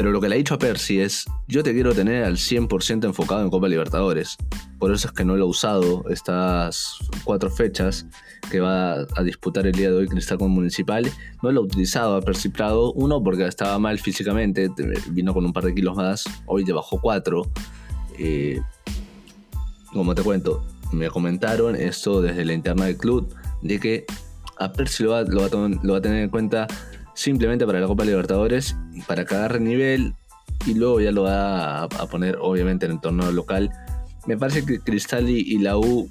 [0.00, 3.04] pero lo que le ha dicho a Percy es, yo te quiero tener al 100%
[3.04, 4.38] enfocado en Copa Libertadores.
[4.78, 8.06] Por eso es que no lo ha usado estas cuatro fechas
[8.50, 11.10] que va a disputar el día de hoy Cristal con Municipal.
[11.42, 12.92] No lo ha utilizado a Percy Prado.
[12.92, 14.70] Uno, porque estaba mal físicamente,
[15.10, 16.24] vino con un par de kilos más.
[16.46, 17.50] Hoy le bajó cuatro.
[18.18, 18.60] Eh,
[19.92, 24.04] como te cuento, me comentaron esto desde la interna del club, de que
[24.58, 26.66] a Percy lo va, lo va a tener en cuenta
[27.14, 28.76] simplemente para la Copa Libertadores,
[29.06, 30.14] para que agarre nivel
[30.66, 33.70] y luego ya lo va a, poner obviamente en el torneo local.
[34.26, 36.08] Me parece que Cristal y, la U,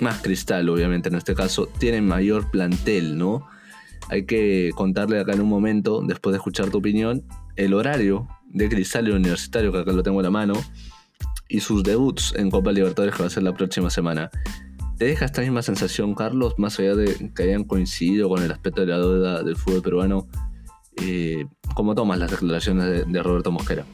[0.00, 3.46] más Cristal obviamente en este caso, tienen mayor plantel, ¿no?
[4.08, 7.24] Hay que contarle acá en un momento, después de escuchar tu opinión,
[7.56, 10.54] el horario de Cristal Universitario, que acá lo tengo en la mano,
[11.48, 14.30] y sus debuts en Copa Libertadores que va a ser la próxima semana.
[14.98, 18.80] ¿Te deja esta misma sensación, Carlos, más allá de que hayan coincidido con el aspecto
[18.80, 20.26] de la deuda del fútbol peruano?
[21.00, 23.84] Eh, ¿Cómo tomas las declaraciones de, Roberto Mosquera?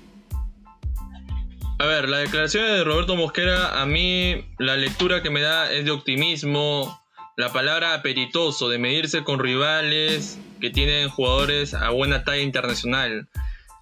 [1.79, 5.85] A ver, las declaraciones de Roberto Mosquera, a mí la lectura que me da es
[5.85, 7.01] de optimismo,
[7.37, 13.29] la palabra apetitoso, de medirse con rivales que tienen jugadores a buena talla internacional.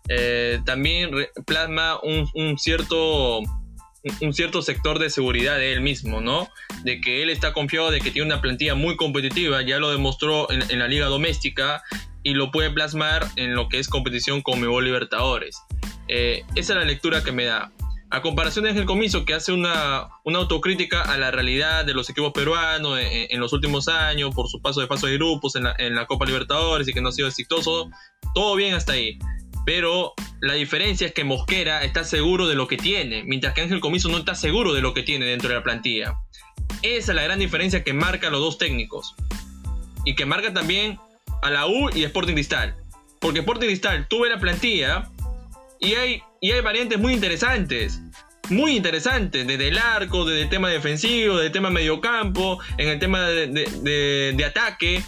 [0.08, 1.10] Eh, también
[1.46, 3.40] plasma un, cierto
[4.20, 6.48] un cierto sector de seguridad de él mismo, ¿no?
[6.82, 10.50] De que él está confiado de que tiene una plantilla muy competitiva, ya lo demostró
[10.50, 11.82] en, la liga doméstica
[12.24, 15.56] y lo puede plasmar en lo que es competición con Mebol Libertadores.
[16.08, 17.70] Eh, esa es la lectura que me da.
[18.12, 22.34] A comparación de Ángel Comiso, que hace una, autocrítica a la realidad de los equipos
[22.34, 25.94] peruanos en, los últimos años, por su paso de paso de grupos en la, en
[25.94, 27.88] la Copa Libertadores y que no ha sido exitoso,
[28.34, 29.18] todo bien hasta ahí.
[29.64, 33.80] Pero la diferencia es que Mosquera está seguro de lo que tiene, mientras que Ángel
[33.80, 36.14] Comiso no está seguro de lo que tiene dentro de la plantilla.
[36.82, 39.14] Esa es la gran diferencia que marca los dos técnicos.
[40.04, 40.98] Y que marca también
[41.40, 42.76] a la U y Sporting Cristal.
[43.20, 45.10] Porque Sporting Cristal tuve la plantilla
[45.82, 48.00] y hay, y hay variantes muy interesantes.
[48.50, 52.98] Muy interesantes, desde el arco, desde el tema defensivo, desde el tema mediocampo, en el
[52.98, 55.02] tema de, de ataque.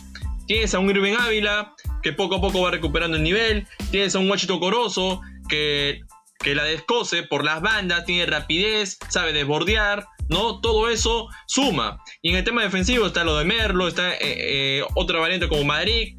[0.46, 3.66] Tienes a un Irving Ávila que poco a poco va recuperando el nivel.
[3.90, 6.02] Tienes a un Guachito Corozo que,
[6.38, 10.06] que la descose por las bandas, tiene rapidez, sabe desbordear.
[10.28, 10.60] ¿no?
[10.60, 12.02] Todo eso suma.
[12.22, 15.64] Y en el tema defensivo está lo de Merlo, está eh, eh, otra variante como
[15.64, 16.16] Madrid.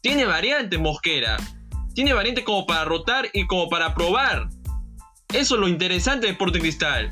[0.00, 1.36] Tiene variante Mosquera.
[1.98, 4.50] Tiene variante como para rotar y como para probar.
[5.34, 7.10] Eso es lo interesante de Sporting Cristal.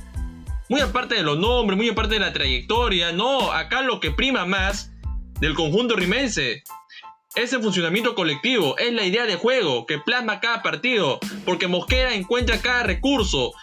[0.68, 3.11] Muy aparte de los nombres, muy aparte de la trayectoria.
[3.11, 4.92] No, acá lo que prima más
[5.40, 6.62] del conjunto rimense
[7.35, 12.14] es el funcionamiento colectivo, es la idea de juego que plasma cada partido, porque Mosquera
[12.14, 13.55] encuentra cada recurso,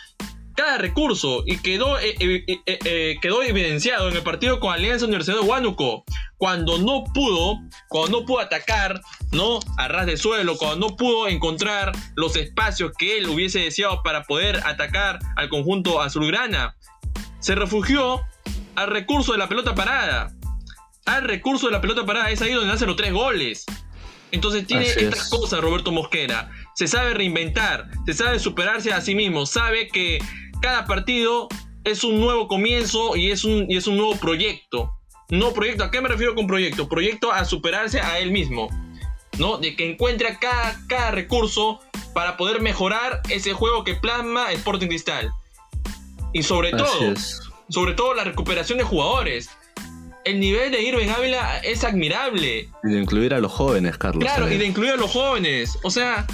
[0.55, 5.37] cada recurso, y quedó, eh, eh, eh, quedó evidenciado en el partido con Alianza Universidad
[5.37, 6.03] de Huánuco,
[6.37, 9.59] cuando no pudo, cuando no pudo atacar, ¿no?
[9.77, 14.23] A ras de suelo, cuando no pudo encontrar los espacios que él hubiese deseado para
[14.23, 16.75] poder atacar al conjunto azulgrana,
[17.39, 18.21] se refugió
[18.75, 20.33] al recurso de la pelota parada
[21.05, 23.65] al recurso de la pelota parada, es ahí donde hacen los tres goles.
[24.31, 26.49] Entonces tiene estas cosas Roberto Mosquera.
[26.75, 30.19] Se sabe reinventar, se sabe superarse a sí mismo, sabe que
[30.63, 31.49] cada partido
[31.83, 34.93] es un nuevo comienzo y es un, y es un nuevo proyecto.
[35.29, 36.87] No proyecto, ¿a qué me refiero con proyecto?
[36.87, 38.69] Proyecto a superarse a él mismo.
[39.37, 39.57] ¿No?
[39.57, 41.81] De que encuentra cada, cada recurso
[42.13, 45.31] para poder mejorar ese juego que plasma Sporting Cristal.
[46.31, 47.13] Y sobre todo,
[47.67, 49.49] sobre todo la recuperación de jugadores
[50.23, 52.69] el nivel de Irving Ávila es admirable.
[52.83, 54.23] Y de incluir a los jóvenes, Carlos.
[54.23, 55.77] Claro, y de incluir a los jóvenes.
[55.83, 56.25] O sea,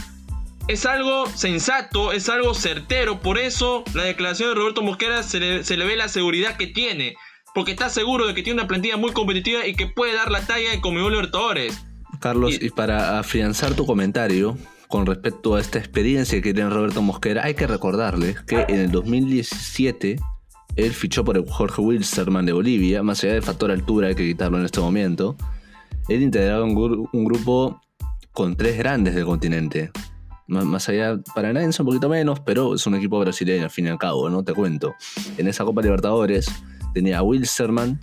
[0.70, 3.20] es algo sensato, es algo certero.
[3.20, 7.16] Por eso la declaración de Roberto Mosquera se le, ve la seguridad que tiene.
[7.56, 10.46] Porque está seguro de que tiene una plantilla muy competitiva y que puede dar la
[10.46, 11.84] talla de Comebol Libertadores.
[12.20, 14.56] Carlos, y, y para afianzar tu comentario,
[14.88, 18.92] con respecto a esta experiencia que tiene Roberto Mosquera, hay que recordarle que en el
[18.92, 20.18] 2017
[20.76, 24.28] él fichó por el Jorge Wilstermann de Bolivia, más allá del factor altura, hay que
[24.28, 25.36] quitarlo en este momento.
[26.08, 27.82] Él integraba un, grupo
[28.32, 29.92] con tres grandes del continente.
[30.50, 33.98] Más allá, Paranaense un poquito menos, pero es un equipo brasileño al fin y al
[33.98, 34.44] cabo, ¿no?
[34.44, 34.96] Te cuento.
[35.38, 36.52] En esa Copa Libertadores
[36.94, 38.00] tenía a Wilstermann,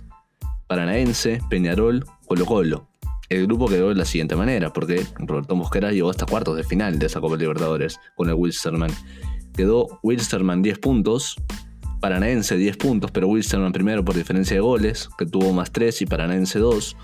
[0.67, 2.87] Paranaense, Peñarol, Colo Colo.
[3.29, 6.97] El grupo quedó de la siguiente manera, porque Roberto Mosquera llegó hasta cuartos de final
[6.97, 8.91] de esa Copa Libertadores con el Wilstermann.
[9.53, 11.35] Quedó Wilstermann 10 puntos,
[11.99, 16.05] Paranaense 10 puntos, pero Wilson primero por diferencia de goles, que tuvo más 3 y
[16.05, 16.95] Paranaense 2.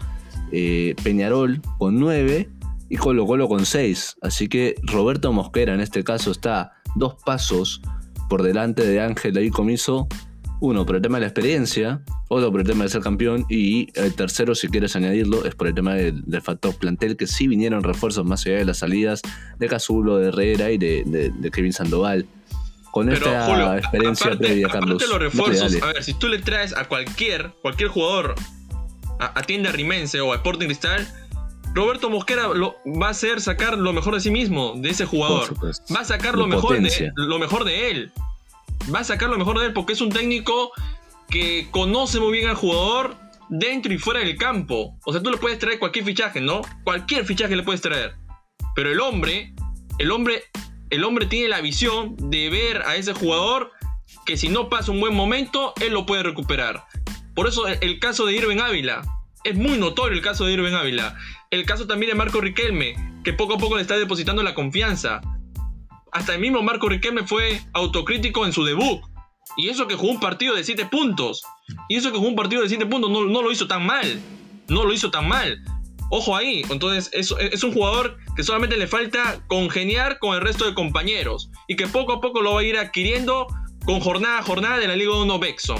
[0.51, 2.49] Eh, Peñarol con 9
[2.93, 4.17] y Colo Colo con 6.
[4.21, 7.81] Así que Roberto Mosquera en este caso está dos pasos
[8.29, 10.07] por delante de Ángel ahí comiso.
[10.61, 13.87] Uno por el tema de la experiencia, otro por el tema de ser campeón y
[13.99, 17.83] el tercero, si quieres añadirlo, es por el tema del, factor plantel, que sí vinieron
[17.83, 19.23] refuerzos más allá de las salidas
[19.57, 22.27] de Casulo, de Herrera y de Kevin Sandoval
[22.91, 25.03] con esta experiencia previa, Carlos.
[25.09, 28.35] los refuerzos, a ver, si tú le traes a cualquier, cualquier jugador
[29.19, 31.07] a, Tienda Rimense o a Sporting Cristal,
[31.73, 35.53] Roberto Mosquera lo, va a hacer sacar lo mejor de sí mismo, de ese jugador.
[35.93, 38.11] Va a sacar lo mejor, de, lo mejor de él.
[38.93, 40.71] Va a sacar lo mejor de él porque es un técnico
[41.29, 43.15] que conoce muy bien al jugador
[43.49, 44.97] dentro y fuera del campo.
[45.05, 46.61] O sea, tú le puedes traer cualquier fichaje, ¿no?
[46.83, 48.15] Cualquier fichaje le puedes traer.
[48.75, 49.53] Pero el hombre,
[49.97, 50.43] el hombre
[50.93, 53.71] el hombre tiene la visión de ver a ese jugador
[54.27, 56.85] que si no pasa un buen momento, él lo puede recuperar.
[57.33, 59.01] Por eso el, caso de Irving Ávila,
[59.43, 61.17] es muy notorio el caso de Irving Ávila.
[61.53, 65.21] El caso también de Marco Riquelme, que poco a poco le está depositando la confianza.
[66.11, 69.01] Hasta el mismo Marco Riquelme fue autocrítico en su debut.
[69.55, 71.43] Y eso que jugó un partido de 7 puntos.
[71.89, 74.19] Y eso que jugó un partido de 7 puntos no, lo hizo tan mal.
[74.67, 75.63] No lo hizo tan mal.
[76.09, 80.65] Ojo ahí, entonces es, es, un jugador que solamente le falta congeniar con el resto
[80.65, 83.45] de compañeros y que poco a poco lo va a ir adquiriendo
[83.85, 85.75] con jornada a jornada de la Liga 1 Bexo.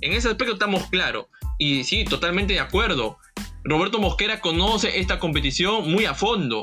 [0.00, 1.26] En ese aspecto estamos claros.
[1.60, 3.18] Y sí, totalmente de acuerdo.
[3.64, 6.62] Roberto Mosquera conoce esta competición muy a fondo.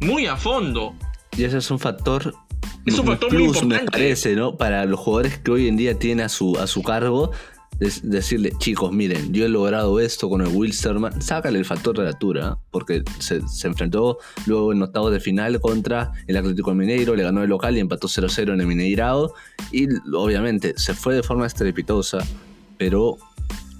[0.00, 0.94] Muy a fondo.
[1.36, 2.34] Y ese es un factor.
[2.84, 3.84] Es un factor muy importante.
[3.84, 4.56] Me parece, ¿no?
[4.56, 7.32] Para los jugadores que hoy en día tiene a su, a su cargo,
[7.78, 12.10] decirle, chicos, miren, yo he logrado esto con el Wilsterman, sácale el factor de la
[12.10, 17.42] altura, porque se, enfrentó luego en octavos de final contra el Atlético Mineiro, le ganó
[17.42, 19.34] el local y empató 0-0 en el Mineirao,
[19.72, 22.18] y obviamente se fue de forma estrepitosa,
[22.78, 23.18] pero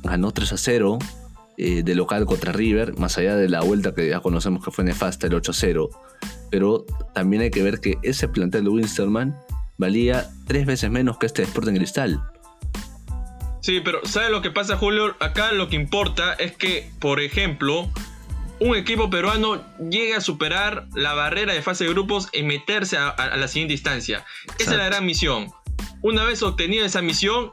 [0.02, 0.98] ganó 3-0
[1.58, 4.84] eh, de local contra River, más allá de la vuelta que ya conocemos que fue
[4.84, 5.88] nefasta, el 8-0,
[6.50, 9.36] pero también hay que ver que ese plantel de Wilsterman
[9.78, 12.22] valía tres veces menos que este Sporting Cristal.
[13.60, 15.16] Sí, pero ¿sabes lo que pasa, Julio?
[15.18, 17.90] Acá lo que importa es que, por ejemplo,
[18.60, 23.36] un equipo peruano llegue a superar la barrera de fase de grupos y meterse a,
[23.36, 24.24] la siguiente instancia.
[24.58, 25.50] Esa es la gran misión.
[26.00, 27.52] Una vez obtenida esa misión,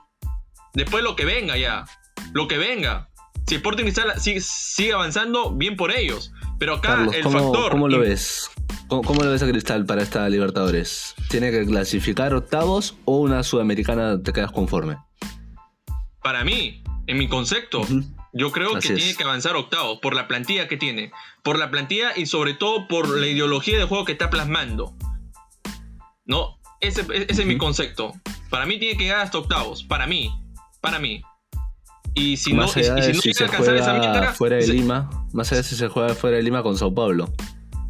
[0.73, 1.85] después lo que venga ya.
[2.33, 3.09] Lo que venga.
[3.47, 6.31] Si Sporting Cristal sigue, avanzando, bien por ellos.
[6.59, 7.71] Pero acá el factor.
[7.71, 8.49] ¿Cómo lo ves?
[8.87, 11.15] ¿Cómo, lo ves a Cristal para esta Libertadores?
[11.29, 14.97] ¿Tiene que clasificar octavos o una sudamericana te quedas conforme?
[16.23, 17.85] para mí, en mi concepto,
[18.31, 21.11] yo creo que tiene que avanzar octavo por la plantilla que tiene.
[21.43, 24.95] Por la plantilla y sobre todo por la ideología de juego que está plasmando.
[26.25, 26.59] ¿No?
[26.79, 28.13] Ese, es mi concepto.
[28.49, 29.83] Para mí tiene que llegar hasta octavos.
[29.83, 30.33] Para mí.
[30.81, 31.21] Para mí.
[32.15, 35.87] Y si no, y, si se juega fuera de Lima, más allá de si se
[35.87, 37.33] juega fuera de Lima con Sao Paulo.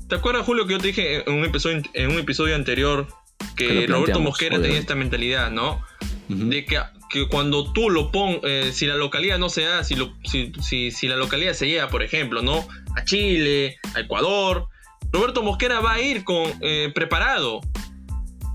[0.08, 3.08] ¿Te acuerdas, Julio, que yo te dije en un episodio, en un episodio anterior
[3.56, 5.82] que, Roberto Mosquera tenía esta mentalidad, ¿no?
[6.30, 6.80] De que
[7.14, 11.08] que cuando tú lo pon, eh, si la localidad no se da, si, si, si,
[11.08, 12.68] la localidad se llega, por ejemplo, ¿no?
[12.96, 14.68] A Chile, a Ecuador,
[15.12, 17.62] Roberto Mosquera va a ir con, eh, preparado.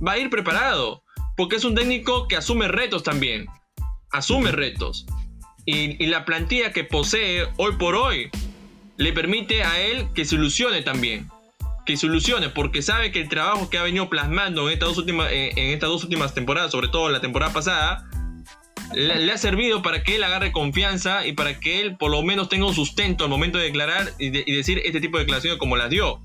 [0.04, 1.04] Va a ir preparado.
[1.37, 3.46] Porque es un técnico que asume retos también.
[4.11, 5.07] Asume retos.
[5.70, 8.31] Y, y, la plantilla que posee hoy por hoy
[8.96, 11.28] le permite a él que se ilusione también.
[11.85, 14.96] Que se ilusione, porque sabe que el trabajo que ha venido plasmando en estas dos
[14.96, 18.09] últimas, eh, en estas dos últimas temporadas, sobre todo la temporada pasada,
[18.94, 22.48] le, ha servido para que él agarre confianza y para que él por lo menos
[22.48, 25.90] tenga un sustento al momento de declarar y, decir este tipo de declaraciones como las
[25.90, 26.22] dio.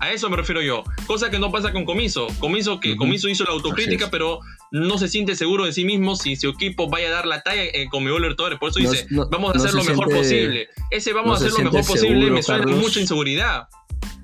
[0.00, 0.84] A eso me refiero yo.
[1.06, 2.26] Cosa que no pasa con Comiso.
[2.40, 6.36] Comiso que Comiso hizo la autocrítica, pero no se siente seguro de sí mismo si
[6.36, 8.58] su equipo vaya a dar la talla eh, con mi Libertadores.
[8.58, 10.68] Por eso dice, vamos a hacer lo mejor posible.
[10.90, 13.68] Ese vamos a hacer lo mejor posible me suena mucha inseguridad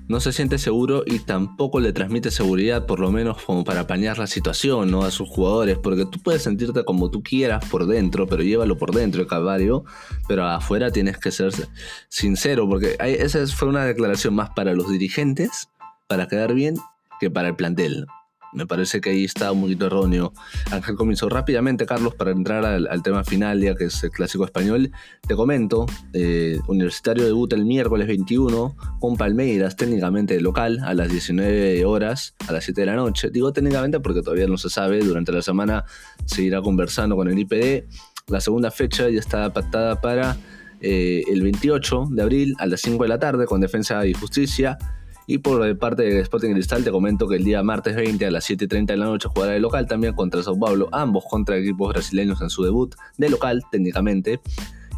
[0.07, 4.17] no se siente seguro y tampoco le transmite seguridad, por lo menos como para apañar
[4.17, 5.03] la situación ¿no?
[5.03, 8.93] a sus jugadores, porque tú puedes sentirte como tú quieras por dentro, pero llévalo por
[8.93, 9.85] dentro el calvario,
[10.27, 11.51] pero afuera tienes que ser
[12.09, 15.69] sincero, porque esa fue una declaración más para los dirigentes,
[16.07, 16.75] para quedar bien,
[17.19, 18.05] que para el plantel.
[18.53, 20.33] Me parece que ahí está un poquito erróneo.
[20.71, 24.91] Ángel comenzó rápidamente, Carlos, para entrar al, tema final, ya que es el clásico español.
[25.27, 31.83] Te comento, eh, Universitario debuta el miércoles 21 con Palmeiras, técnicamente local, a las 19
[31.85, 33.29] horas, a las 7 de la noche.
[33.31, 35.85] Digo técnicamente porque todavía no se sabe, durante la semana
[36.25, 37.85] se irá conversando con el IPD.
[38.27, 40.37] La segunda fecha ya está pactada para
[40.79, 44.77] eh, el 28 de abril a las 5 de la tarde con Defensa y Justicia.
[45.25, 48.49] Y por parte de Sporting Cristal te comento que el día martes 20 a las
[48.49, 52.41] 7.30 de la noche jugará de local también contra Sao Paulo, ambos contra equipos brasileños
[52.41, 54.41] en su debut de local técnicamente.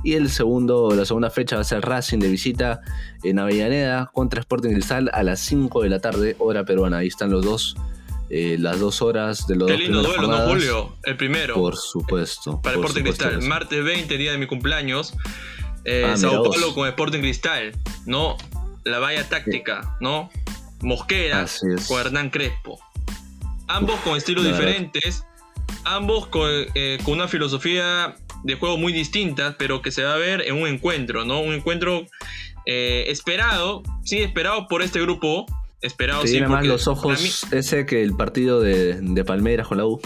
[0.03, 2.81] Y el segundo, la segunda fecha va a ser Racing de visita
[3.23, 6.99] en Avellaneda contra Sporting Cristal a las 5 de la tarde, hora peruana.
[6.99, 7.75] Ahí están los dos,
[8.29, 10.95] eh, las dos horas de los Qué lindo duelo, ¿no, Julio?
[11.03, 11.55] El primero.
[11.55, 12.61] Por supuesto.
[12.61, 13.41] Para por Sporting Cristal.
[13.41, 15.15] Martes 20, día de mi cumpleaños.
[15.85, 17.71] Eh, ah, Sao Paulo con Sporting Cristal.
[18.05, 18.37] ¿no?
[18.85, 20.29] La valla táctica, ¿no?
[20.81, 21.45] Mosquera
[21.87, 22.79] con Hernán Crespo.
[23.67, 25.25] Ambos con estilos diferentes,
[25.83, 26.29] ambos
[26.75, 30.61] eh, con, una filosofía de juego muy distinta, pero que se va a ver en
[30.61, 31.41] un encuentro, ¿no?
[31.41, 32.05] Un encuentro
[32.67, 35.45] eh, esperado, sí, esperado por este grupo.
[35.81, 36.33] Esperado, sí.
[36.33, 39.99] Tiene más los ojos ese que el partido de, de Palmeiras con la U.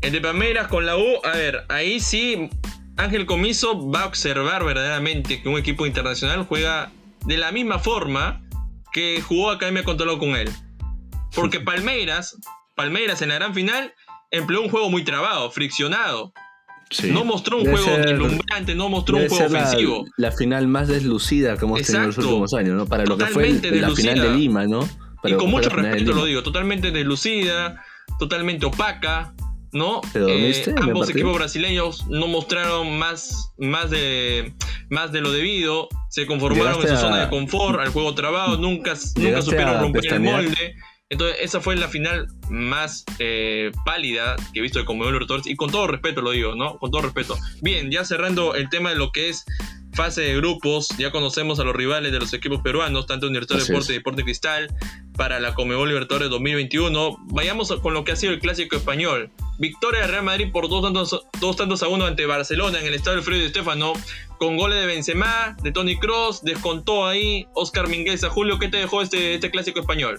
[0.00, 2.50] El de Palmeiras con la U, a ver, ahí sí
[2.96, 6.92] Ángel Comiso va a observar verdaderamente que un equipo internacional juega
[7.26, 8.42] de la misma forma
[8.92, 10.50] que jugó Academia Controlado con él.
[11.34, 12.38] Porque Palmeiras,
[12.76, 13.92] Palmeiras en la gran final
[14.30, 16.32] empleó un juego muy trabado, friccionado.
[17.10, 20.04] No mostró un juego deslumbrante, no mostró un juego ofensivo.
[20.16, 22.86] La, final más deslucida que hemos tenido en los últimos años, ¿no?
[22.86, 24.88] Para lo que fue la final de Lima, ¿no?
[25.24, 27.82] y con mucho respeto lo digo, totalmente deslucida,
[28.18, 29.34] totalmente opaca,
[29.74, 30.00] ¿no?
[30.14, 34.54] Eh, ambos equipos brasileños no mostraron más, más de
[34.88, 38.94] más de lo debido, se conformaron en su zona de confort, al juego trabado, nunca,
[39.16, 40.74] nunca supieron romper el molde.
[41.10, 45.46] Entonces, esa fue la final más eh, pálida que he visto de Comodoro Libertadores.
[45.46, 46.78] Y con todo respeto lo digo, ¿no?
[46.78, 47.36] Con todo respeto.
[47.60, 49.44] Bien, ya cerrando el tema de lo que es
[49.92, 53.70] fase de grupos, ya conocemos a los rivales de los equipos peruanos, tanto Universitario de
[53.70, 54.74] Deporte y Deporte Cristal,
[55.16, 57.18] para la Comebol Libertadores 2021.
[57.26, 59.30] Vayamos con lo que ha sido el clásico español.
[59.58, 63.44] Victoria de Real Madrid por dos tantos, a uno ante Barcelona en el estadio Alfredo
[63.44, 63.92] Estefano,
[64.38, 68.28] con goles de Benzema, de Tony Cross, descontó ahí Oscar Mingueza.
[68.30, 70.18] Julio, ¿qué te dejó este, este clásico español?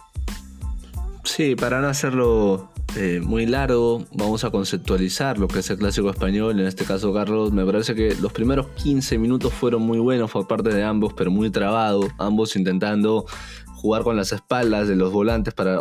[1.24, 6.10] Sí, para no hacerlo eh, muy largo, vamos a conceptualizar lo que es el clásico
[6.10, 6.60] español.
[6.60, 10.48] En este caso, Carlos, me parece que los primeros 15 minutos fueron muy buenos por
[10.48, 12.08] parte de ambos, pero muy trabado.
[12.18, 13.26] Ambos intentando
[13.86, 15.78] jugar con las espaldas de los volantes para,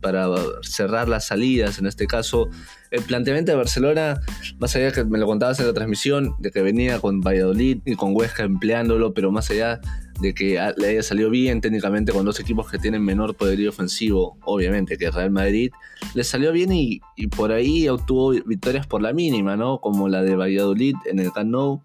[0.00, 0.26] para
[0.62, 1.78] cerrar las salidas.
[1.78, 2.48] En este caso,
[2.90, 4.20] el planteamiento de Barcelona,
[4.58, 7.78] más allá de que me lo contabas en la transmisión, de que venía con Valladolid
[7.84, 9.80] y con Huesca empleándolo, pero más allá
[10.20, 14.36] de que le haya salido bien técnicamente con dos equipos que tienen menor poderío ofensivo,
[14.44, 15.70] obviamente, que Real Madrid,
[16.14, 17.00] le salió bien y,
[17.36, 19.78] por ahí obtuvo victorias por la mínima, ¿no?
[19.80, 21.80] Como la de Valladolid en el Camp Nou.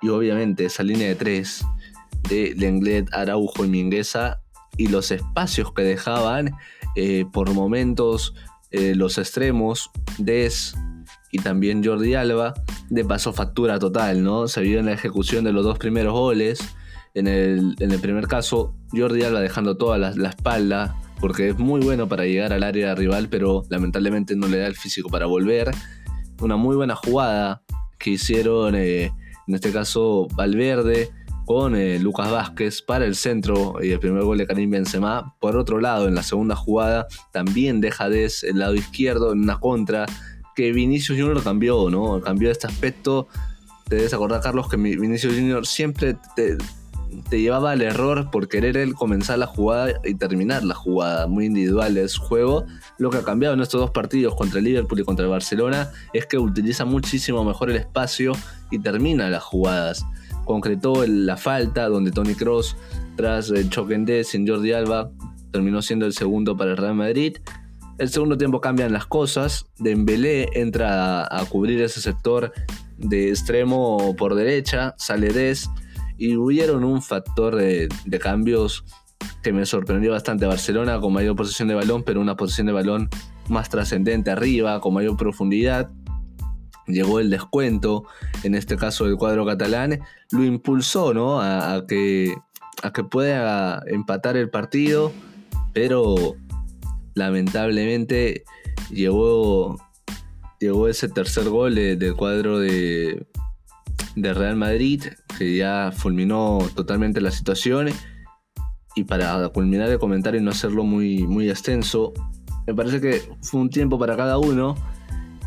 [0.00, 1.62] Y obviamente esa línea de tres
[2.28, 4.40] de Lenglet, Araujo y Mingueza
[4.76, 6.52] y los espacios que dejaban
[6.96, 8.34] eh, por momentos
[8.70, 10.74] eh, los extremos, Des
[11.32, 12.54] y también Jordi Alba,
[12.90, 14.48] de paso factura total, ¿no?
[14.48, 16.60] Se vio en la ejecución de los dos primeros goles
[17.14, 22.24] en el, primer caso, Jordi Alba dejando toda la, espalda, porque es muy bueno para
[22.24, 25.70] llegar al área rival, pero lamentablemente no le da el físico para volver.
[26.40, 27.62] Una muy buena jugada
[27.98, 29.10] que hicieron, eh,
[29.48, 31.10] en este caso, Valverde
[31.48, 35.34] con eh, Lucas Vázquez para el centro y el primer gol de Karim Benzema.
[35.40, 39.58] Por otro lado, en la segunda jugada también deja Des el lado izquierdo en una
[39.58, 40.04] contra
[40.54, 42.20] que Vinicius Junior cambió, ¿no?
[42.20, 43.28] Cambió este aspecto.
[43.88, 46.58] Te debes acordar, Carlos, que Vinicius Junior siempre te,
[47.30, 51.28] llevaba al error por querer él comenzar la jugada y terminar la jugada.
[51.28, 52.66] Muy individual de su juego.
[52.98, 55.92] Lo que ha cambiado en estos dos partidos contra el Liverpool y contra el Barcelona
[56.12, 58.32] es que utiliza muchísimo mejor el espacio
[58.70, 60.04] y termina las jugadas.
[60.48, 62.74] Concretó la falta donde Tony Cross,
[63.16, 65.10] tras el choque en D sin Jordi Alba,
[65.52, 67.36] terminó siendo el segundo para el Real Madrid.
[67.98, 69.66] El segundo tiempo cambian las cosas.
[69.78, 72.54] Dembélé entra a, cubrir ese sector
[72.96, 74.94] de extremo por derecha.
[74.96, 75.68] Sale Des
[76.16, 78.86] y hubieron un factor de, cambios
[79.42, 80.46] que me sorprendió bastante.
[80.46, 83.10] Barcelona con mayor posesión de balón, pero una posición de balón
[83.50, 85.90] más trascendente arriba, con mayor profundidad.
[86.88, 88.04] Llegó el descuento,
[88.42, 91.40] en este caso del cuadro catalán, lo impulsó ¿no?
[91.40, 92.34] a, que,
[92.82, 95.12] a que pueda empatar el partido,
[95.74, 96.34] pero
[97.14, 98.44] lamentablemente
[98.90, 99.76] llegó,
[100.60, 103.26] llegó ese tercer gol del cuadro de,
[104.16, 105.04] Real Madrid,
[105.38, 107.90] que ya fulminó totalmente la situación.
[108.96, 112.12] Y para culminar el comentario y no hacerlo muy, muy extenso,
[112.66, 114.74] me parece que fue un tiempo para cada uno.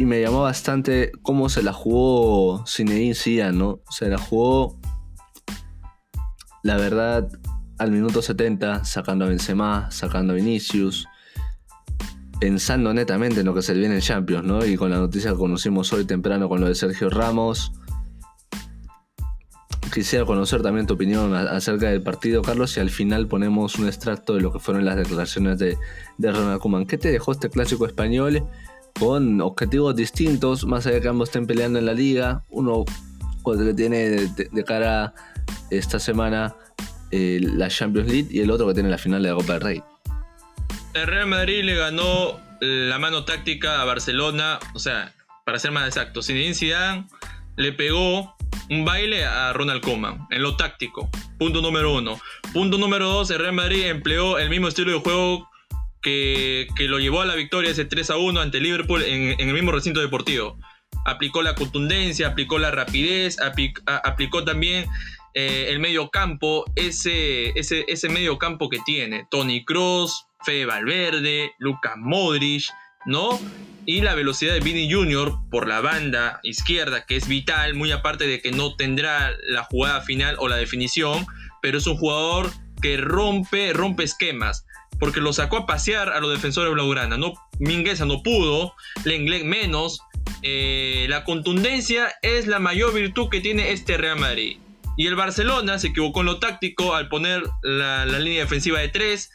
[0.01, 3.81] Y me llamó bastante cómo se la jugó Zinedine Zidane, ¿no?
[3.91, 4.79] Se la jugó,
[6.63, 7.29] la verdad,
[7.77, 11.07] al minuto 70, sacando a Benzema, sacando a Vinicius,
[12.39, 14.65] pensando netamente en lo que se viene en Champions, ¿no?
[14.65, 17.71] Y con la noticia que conocimos hoy temprano con lo de Sergio Ramos,
[19.93, 24.35] Quisiera conocer también tu opinión acerca del partido, Carlos, y al final ponemos un extracto
[24.35, 25.77] de lo que fueron las declaraciones de,
[26.17, 26.85] Ronald Koeman.
[26.85, 28.41] ¿Qué te dejó este clásico español
[28.99, 32.43] con objetivos distintos, más allá de que ambos estén peleando en la liga?
[32.49, 32.85] Uno
[33.45, 35.13] le tiene de, cara
[35.69, 36.55] esta semana
[37.11, 39.61] eh, la Champions League y el otro que tiene la final de la Copa del
[39.61, 39.83] Rey.
[40.93, 45.13] El Real Madrid le ganó la mano táctica a Barcelona, o sea,
[45.45, 47.07] para ser más exacto, Zinedine Zidane
[47.57, 48.35] le pegó
[48.69, 51.09] un baile a Ronald Koeman en lo táctico.
[51.37, 52.19] Punto número uno.
[52.53, 55.49] Punto número dos, el Real Madrid empleó el mismo estilo de juego
[56.01, 59.71] que, lo llevó a la victoria ese 3 a 1 ante Liverpool en, el mismo
[59.71, 60.57] recinto deportivo.
[61.05, 63.37] Aplicó la contundencia, aplicó la rapidez,
[64.03, 64.85] aplicó también
[65.33, 71.53] eh, el medio campo, ese, ese, ese medio campo que tiene Tony Cross, Fede Valverde,
[71.59, 72.65] Lucas Modric,
[73.05, 73.39] ¿no?
[73.85, 75.33] Y la velocidad de Vini Jr.
[75.49, 80.01] por la banda izquierda, que es vital, muy aparte de que no tendrá la jugada
[80.01, 81.25] final o la definición,
[81.61, 84.65] pero es un jugador que rompe, rompe esquemas,
[85.01, 87.17] porque lo sacó a pasear a los defensores blaugrana.
[87.17, 90.03] No, Mingueza no pudo, Lenglet menos.
[90.43, 94.57] Eh, la contundencia es la mayor virtud que tiene este Real Madrid.
[94.97, 98.89] Y el Barcelona se equivocó en lo táctico al poner la, la línea defensiva de
[98.89, 99.31] tres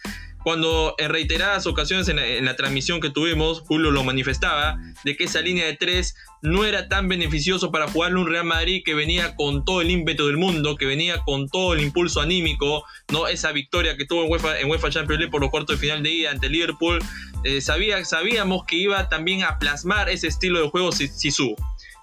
[0.47, 5.41] cuando en reiteradas ocasiones en la, transmisión que tuvimos, Julio lo manifestaba, de que esa
[5.41, 9.65] línea de tres no era tan beneficioso para jugarle un Real Madrid que venía con
[9.65, 13.27] todo el ímpetu del mundo, que venía con todo el impulso anímico, ¿no?
[13.27, 16.31] Esa victoria que tuvo en UEFA, Champions League por los cuartos de final de ida
[16.31, 17.01] ante Liverpool,
[17.43, 21.57] eh, sabía, sabíamos que iba también a plasmar ese estilo de juego Sisu.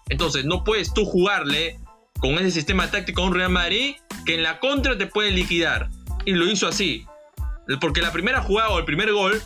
[0.09, 1.79] Entonces, no puedes tú jugarle
[2.19, 5.89] con ese sistema táctico a un Real Madrid que en la contra te puede liquidar.
[6.25, 7.05] Y lo hizo así.
[7.79, 9.41] Porque la primera jugada o el primer gol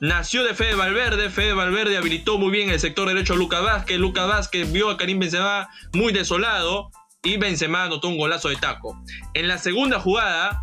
[0.00, 1.30] nació de Fede Valverde.
[1.30, 3.98] Fede Valverde habilitó muy bien el sector derecho a Lucas Vázquez.
[3.98, 6.90] Lucas Vázquez vio a Karim Benzema muy desolado.
[7.24, 9.00] Y Benzema anotó un golazo de taco.
[9.34, 10.60] En la segunda jugada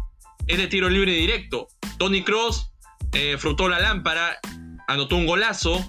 [0.48, 1.68] es de tiro libre directo.
[1.98, 2.70] Tony Cross
[3.14, 3.38] eh,
[3.70, 4.40] la lámpara,
[4.88, 5.84] anotó un golazo.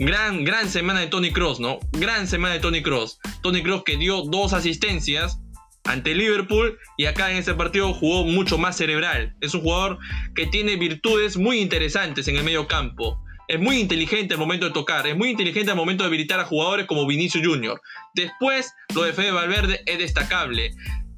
[0.00, 1.80] Gran, gran semana de Tony Cross, ¿no?
[1.92, 3.18] Gran semana de Tony Cross.
[3.42, 5.40] Tony Cross que dio dos asistencias
[5.88, 9.34] ante Liverpool y acá en este partido jugó mucho más cerebral.
[9.40, 9.98] Es un jugador
[10.34, 13.18] que tiene virtudes muy interesantes en el medio campo.
[13.48, 16.44] Es muy inteligente al momento de tocar, es muy inteligente al momento de habilitar a
[16.44, 17.80] jugadores como Vinicius Junior.
[18.14, 20.72] Después, lo de Fede Valverde es destacable.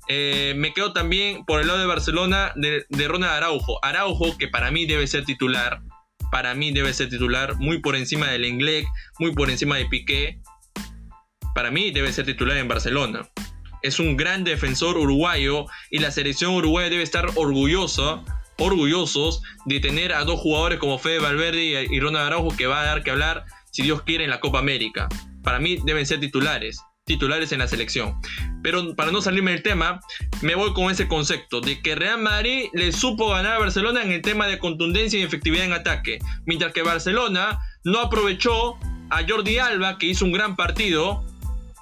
[0.08, 3.84] Eh, me quedo también por el lado de Barcelona de, de Ronald Araujo.
[3.84, 5.82] Araujo, que para mí debe ser titular.
[6.30, 8.86] Para mí debe ser titular, muy por encima del Englec,
[9.18, 10.40] muy por encima de Piqué.
[11.56, 13.28] Para mí debe ser titular en Barcelona
[13.82, 18.22] es un gran defensor uruguayo y la selección uruguaya debe estar orgullosa,
[18.58, 22.84] orgullosos de tener a dos jugadores como Fede Valverde y Ronald Araujo que va a
[22.84, 25.08] dar que hablar, si Dios quiere, en la Copa América.
[25.42, 28.20] Para mí deben ser titulares, titulares en la selección.
[28.62, 30.00] Pero para no salirme del tema,
[30.42, 34.12] me voy con ese concepto de que Real Madrid le supo ganar a Barcelona en
[34.12, 38.78] el tema de contundencia y efectividad en ataque, mientras que Barcelona no aprovechó
[39.08, 41.24] a Jordi Alba, que hizo un gran partido,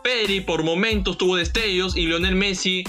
[0.08, 2.82] Pedri por momentos tuvo destellos y Lionel Messi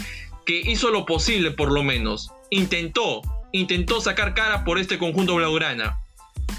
[0.45, 2.31] que hizo lo posible por lo menos.
[2.49, 5.99] Intentó, intentó sacar cara por este conjunto blaugrana.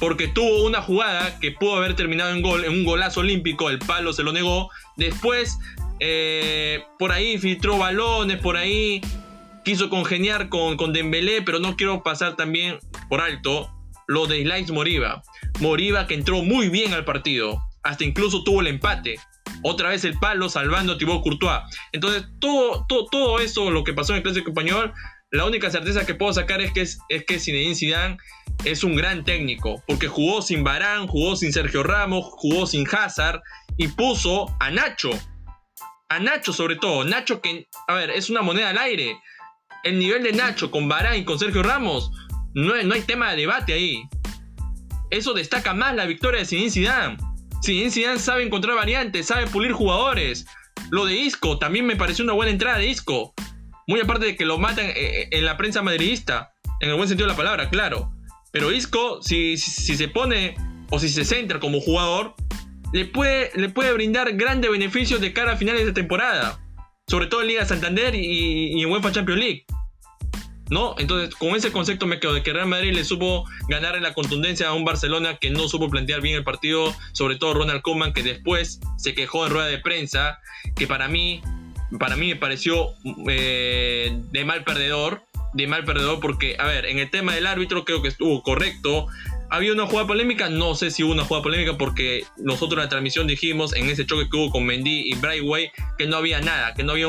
[0.00, 3.78] Porque tuvo una jugada que pudo haber terminado en gol, en un golazo olímpico, el
[3.78, 4.68] palo se lo negó.
[4.98, 5.58] Después,
[5.98, 9.00] eh, por ahí filtró balones, por ahí
[9.64, 13.72] quiso congeniar con, con Dembélé, pero no quiero pasar también por alto
[14.06, 15.22] lo de Slice Moriba.
[15.58, 19.16] Moriba que entró muy bien al partido, hasta incluso tuvo el empate
[19.62, 21.60] otra vez el palo salvando a Thibaut Courtois.
[21.92, 24.92] Entonces, todo, todo, todo eso, lo que pasó en el Clásico Español,
[25.30, 28.18] la única certeza que puedo sacar es que, es, que Zinedine Zidane
[28.64, 33.40] es un gran técnico, porque jugó sin Barán, jugó sin Sergio Ramos, jugó sin Hazard
[33.76, 35.10] y puso a Nacho.
[36.08, 37.04] A Nacho sobre todo.
[37.04, 39.16] Nacho que, a ver, es una moneda al aire.
[39.84, 42.10] El nivel de Nacho con Barán y con Sergio Ramos,
[42.54, 44.02] no, no hay tema de debate ahí.
[45.10, 47.29] Eso destaca más la victoria de Zinedine Zidane.
[47.60, 50.46] Sí, Zidane sabe encontrar variantes, sabe pulir jugadores.
[50.90, 53.34] Lo de Isco también me pareció una buena entrada de Isco.
[53.86, 57.08] Muy aparte de que lo matan eh, eh, en la prensa madridista, en el buen
[57.08, 58.12] sentido de la palabra, claro.
[58.52, 60.54] Pero Isco, si, se pone
[60.90, 62.34] o si se centra como jugador,
[62.92, 66.60] le puede, le puede brindar grandes beneficios de cara a finales de temporada.
[67.06, 69.66] Sobre todo en Liga Santander y, y en UEFA Champions League.
[70.70, 70.94] ¿No?
[70.98, 74.14] Entonces, con ese concepto me quedo de que Real Madrid le supo ganar en la
[74.14, 78.12] contundencia a un Barcelona que no supo plantear bien el partido, sobre todo Ronald Koeman,
[78.12, 80.38] que después se quejó en rueda de prensa,
[80.76, 81.42] que para mí,
[81.98, 82.94] para mí me pareció
[83.28, 87.84] eh, de mal perdedor, de mal perdedor, porque, a ver, en el tema del árbitro
[87.84, 89.08] creo que estuvo correcto.
[89.52, 90.48] ¿Había una jugada polémica?
[90.48, 94.06] No sé si hubo una jugada polémica porque nosotros en la transmisión dijimos en ese
[94.06, 97.08] choque que hubo con Mendy y Brightway que no había nada, que no había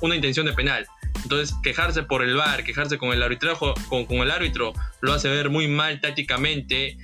[0.00, 0.84] una intención de penal.
[1.22, 3.58] Entonces, quejarse por el VAR, quejarse con el arbitraje,
[3.88, 6.96] con, el árbitro, lo hace ver muy mal tácticamente,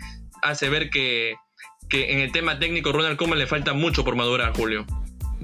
[0.42, 1.34] hace ver que,
[1.88, 4.86] que en el tema técnico Ronald Koeman le falta mucho por madurar, Julio.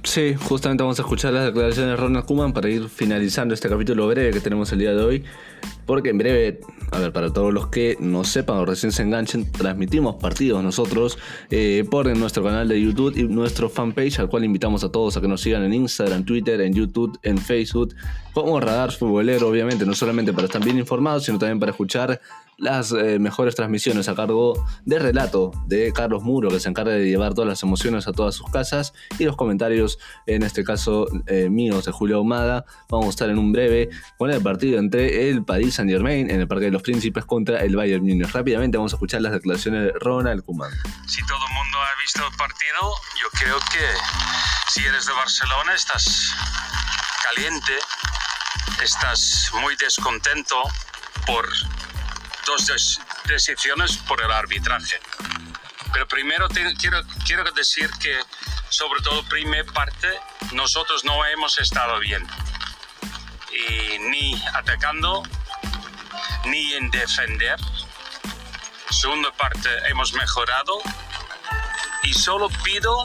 [0.02, 4.06] Sí, justamente vamos a escuchar las declaraciones de Ronald Koeman para ir finalizando este capítulo
[4.06, 5.24] breve que tenemos el día de hoy.
[5.86, 6.60] Porque en breve,
[6.92, 11.18] a ver, para todos los que no sepan o recién se enganchen, transmitimos partidos nosotros
[11.50, 15.20] eh, por nuestro canal de YouTube y nuestro fanpage, al cual invitamos a todos a
[15.20, 17.94] que nos sigan en Instagram, Twitter, en YouTube, en Facebook,
[18.32, 22.20] como Radar Futbolero, obviamente, no solamente para estar bien informados, sino también para escuchar
[22.56, 27.08] las eh, mejores transmisiones a cargo de relato de Carlos Muro, que se encarga de
[27.08, 31.48] llevar todas las emociones a todas sus casas, y los comentarios, en este caso eh,
[31.50, 32.64] míos de Julio Ahumada.
[32.88, 35.44] Vamos a estar en un breve con el partido entre el
[35.74, 38.30] Saint Germain en el Parque de los Príncipes contra el Bayern Múnich.
[38.30, 40.70] Rápidamente vamos a escuchar las declaraciones de Ronald Koeman.
[41.06, 43.84] Si todo el mundo ha visto el partido, yo creo que
[44.68, 46.32] si eres de Barcelona estás
[47.24, 47.72] caliente,
[48.82, 50.62] estás muy descontento
[51.26, 51.48] por
[52.46, 55.00] dos decisiones por el arbitraje.
[55.92, 56.48] Pero primero
[56.78, 58.18] quiero, quiero decir que,
[58.68, 60.08] sobre todo, primera parte,
[60.52, 62.26] nosotros no hemos estado bien.
[63.52, 65.22] Y ni atacando,
[66.46, 67.58] ni en defender.
[68.90, 70.80] segunda parte hemos mejorado
[72.02, 73.04] y solo pido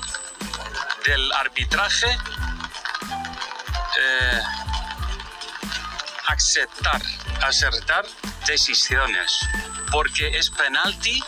[1.06, 2.08] del arbitraje
[3.98, 4.42] eh,
[6.28, 7.02] aceptar,
[7.42, 8.06] acertar
[8.46, 9.40] decisiones,
[9.92, 11.22] porque es penalti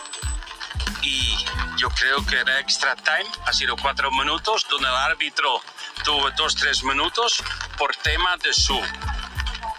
[1.02, 1.36] y
[1.78, 5.62] yo creo que era extra time, ha sido cuatro minutos, donde el árbitro
[6.04, 7.44] tuvo dos, tres minutos
[7.78, 8.80] por tema de su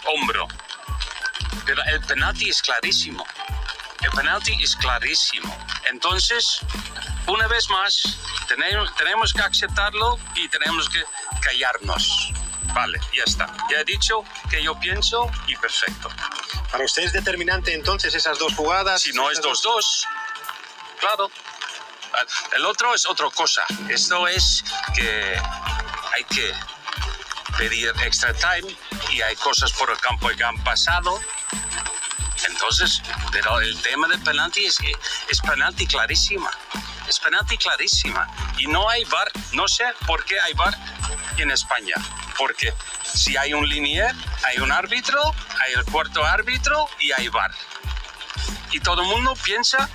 [0.05, 0.47] hombro.
[1.65, 3.25] Pero el penalti es clarísimo.
[4.01, 5.57] El penalti es clarísimo.
[5.89, 6.59] Entonces,
[7.27, 11.03] una vez más, tenemos, tenemos que aceptarlo y tenemos que
[11.41, 12.31] callarnos.
[12.73, 13.53] Vale, ya está.
[13.69, 16.09] Ya he dicho que yo pienso y perfecto.
[16.71, 19.01] Para usted es determinante entonces esas dos jugadas.
[19.01, 20.07] Si no es 2-2,
[20.99, 21.31] claro.
[22.55, 23.63] El otro es otra cosa.
[23.89, 24.63] Esto es
[24.95, 25.39] que
[26.13, 26.53] hay que
[27.57, 28.75] pedir extra time
[29.11, 31.19] y hay cosas por el campo que han pasado.
[32.63, 33.01] Entonces,
[33.33, 34.79] pero el tema del penalti es,
[35.29, 36.49] es penalti clarísima.
[37.09, 38.25] Es penalti clarísima.
[38.57, 39.29] Y no hay VAR.
[39.51, 40.73] No sé por qué hay VAR
[41.37, 41.93] en España.
[42.37, 45.21] Porque si hay un linier, hay un árbitro,
[45.59, 47.51] hay el cuarto árbitro y hay VAR.
[48.71, 49.89] Y todo el mundo piensa,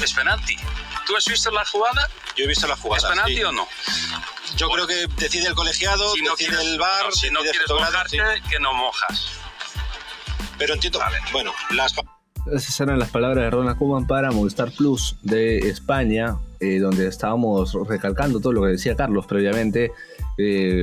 [0.00, 0.56] es penalti.
[1.04, 2.08] ¿Tú has visto la jugada?
[2.36, 3.08] Yo he visto la jugada.
[3.08, 3.42] ¿Es penalti sí.
[3.42, 3.68] o no?
[4.54, 7.40] Yo creo que decide el colegiado, Si no decide quieres, el bar, no, si no
[7.40, 8.42] quieres mojarte, sí.
[8.48, 9.39] que no mojas.
[10.60, 10.98] Pero entiendo,
[11.32, 11.94] bueno, las
[12.52, 17.72] Esas eran las palabras de Ronald Koeman para Movistar Plus de España, eh, donde estábamos
[17.88, 19.90] recalcando todo lo que decía Carlos previamente,
[20.36, 20.82] eh,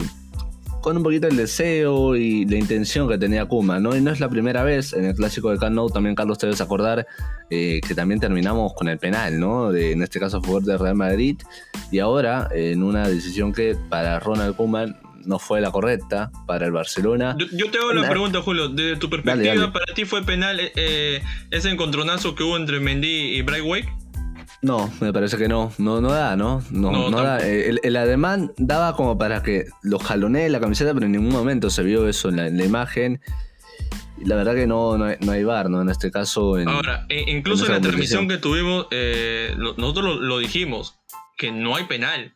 [0.82, 3.95] con un poquito el deseo y la intención que tenía Koeman, ¿no?
[3.95, 6.47] Y no es la primera vez, en el clásico de Camp Nou también Carlos te
[6.47, 7.05] debes acordar
[7.51, 9.71] eh, que también terminamos con el penal, ¿no?
[9.75, 11.38] En este caso a favor de Real Madrid,
[11.91, 16.71] y ahora en una decisión que para Ronald Koeman no fue la correcta, para el
[16.71, 17.36] Barcelona.
[17.38, 18.69] Yo, yo te hago la pregunta, Julio.
[18.69, 19.71] Desde tu perspectiva, Dale, dale.
[19.71, 21.21] ¿para ti fue penal eh,
[21.51, 23.89] ese encontronazo que hubo entre Mendy y Braithwaite?
[24.63, 25.71] No, me parece que no.
[25.78, 26.63] No, no da, ¿no?
[26.71, 27.39] No, No, no da.
[27.47, 31.30] Eh, El, el ademán daba como para que lo jalonee la camiseta, pero en ningún
[31.32, 33.21] momento se vio eso en la, en la imagen.
[34.19, 35.80] Y la verdad que no, no, hay, no hay bar, ¿no?
[35.82, 36.57] En este caso.
[36.57, 40.97] En, Ahora, e- incluso en la transmisión que tuvimos, eh, nosotros lo, lo dijimos,
[41.38, 42.34] que no hay penal.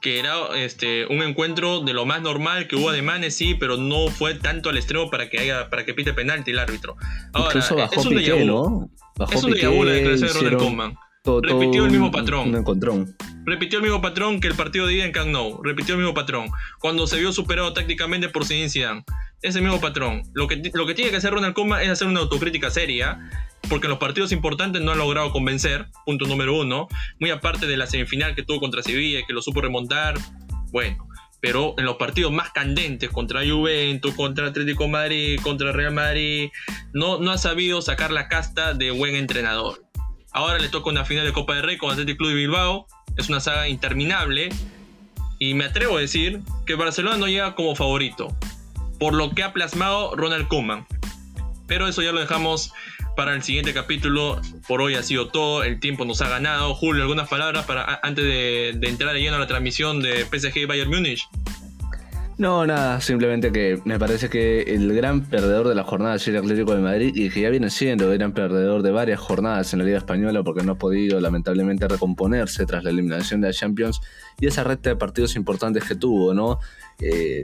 [0.00, 4.08] Que era este, un encuentro de lo más normal, que hubo ademanes, sí, pero no
[4.08, 6.96] fue tanto al extremo para que haya para que pite penalti el árbitro.
[7.32, 8.44] Ahora, incluso bajó es un Piqué.
[8.44, 8.90] ¿no?
[9.16, 10.94] Bajó Es un vu la declaración de Ronald Koeman.
[11.24, 12.48] todo- Repitió todo el mismo patrón.
[12.50, 13.16] Un encontrón.
[13.44, 15.60] Repitió el mismo patrón que el partido de ida en Camp Nou.
[15.64, 16.48] Repitió el mismo patrón.
[16.78, 19.04] Cuando se vio superado tácticamente por Zinedine Zidane.
[19.42, 20.22] Ese mismo patrón.
[20.34, 23.18] Lo que, lo que tiene que hacer Ronald Koeman es hacer una autocrítica seria.
[23.68, 25.86] Porque en los partidos importantes no ha logrado convencer.
[26.06, 26.88] Punto número uno.
[27.20, 30.14] Muy aparte de la semifinal que tuvo contra Sevilla, que lo supo remontar.
[30.72, 31.06] Bueno.
[31.40, 36.48] Pero en los partidos más candentes, contra Juventus, contra Atlético de Madrid, contra Real Madrid,
[36.92, 39.84] no, no ha sabido sacar la casta de buen entrenador.
[40.32, 42.86] Ahora le toca una final de Copa del Rey con Athletic Club de Bilbao.
[43.16, 44.48] Es una saga interminable.
[45.38, 48.36] Y me atrevo a decir que Barcelona no llega como favorito.
[48.98, 50.86] Por lo que ha plasmado Ronald Koeman.
[51.66, 52.72] Pero eso ya lo dejamos
[53.18, 54.40] para el siguiente capítulo.
[54.66, 55.64] Por hoy ha sido todo.
[55.64, 56.74] El tiempo nos ha ganado.
[56.74, 60.88] Julio, algunas palabras para antes de, entrar de lleno a la transmisión de PSG Bayern
[60.88, 61.28] Múnich.
[62.38, 66.36] No, nada, simplemente que me parece que el gran perdedor de la jornada es el
[66.36, 69.80] Atlético de Madrid y que ya viene siendo el gran perdedor de varias jornadas en
[69.80, 74.00] la Liga Española porque no ha podido lamentablemente recomponerse tras la eliminación de la Champions
[74.38, 76.60] y esa recta de partidos importantes que tuvo, ¿no?
[77.00, 77.42] Eh,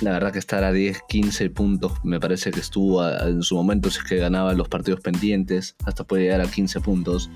[0.00, 3.56] la verdad que estar a 10, 15 puntos me parece que estuvo a- en su
[3.56, 7.30] momento si es que ganaba los partidos pendientes, hasta puede llegar a 15 puntos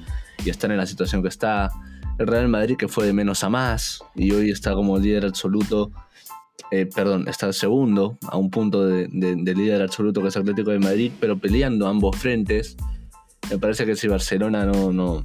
[0.44, 1.70] y estar en la situación que está.
[2.18, 5.90] El Real Madrid que fue de menos a más y hoy está como líder absoluto
[6.70, 10.70] eh, perdón, está segundo, a un punto de, de- de líder absoluto que es Atlético
[10.70, 12.76] de Madrid, pero peleando ambos frentes.
[13.50, 14.92] Me parece que si Barcelona no.
[14.92, 15.22] no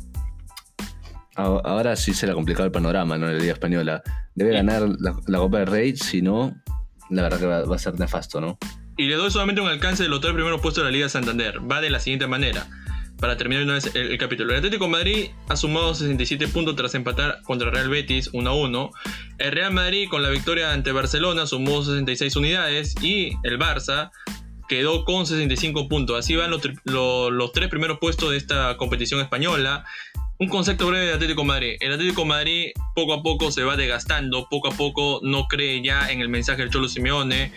[1.36, 3.28] ahora sí se le ha complicado el panorama ¿no?
[3.28, 4.02] en la Liga Española.
[4.36, 4.56] Debe Sí.
[4.58, 6.56] ganar la, la Copa del Rey, si no,
[7.10, 8.58] la verdad que va, a ser nefasto, ¿no?
[8.98, 11.60] Y le doy solamente un alcance de los tres primeros puestos de la Liga Santander.
[11.70, 12.68] Va de la siguiente manera.
[13.20, 14.52] Para terminar una vez el, capítulo.
[14.52, 18.54] El Atlético de Madrid ha sumado 67 puntos tras empatar contra Real Betis 1 a
[18.54, 18.92] 1.
[19.40, 22.96] El Real Madrid con la victoria ante Barcelona sumó 66 unidades.
[23.02, 24.12] Y el Barça
[24.68, 26.18] quedó con 65 puntos.
[26.18, 29.86] Así van los, los tres primeros puestos de esta competición española.
[30.40, 31.78] Un concepto breve de Atlético Madrid.
[31.80, 36.12] El Atlético Madrid poco a poco se va desgastando, poco a poco no cree ya
[36.12, 37.52] en el mensaje del Cholo Simeone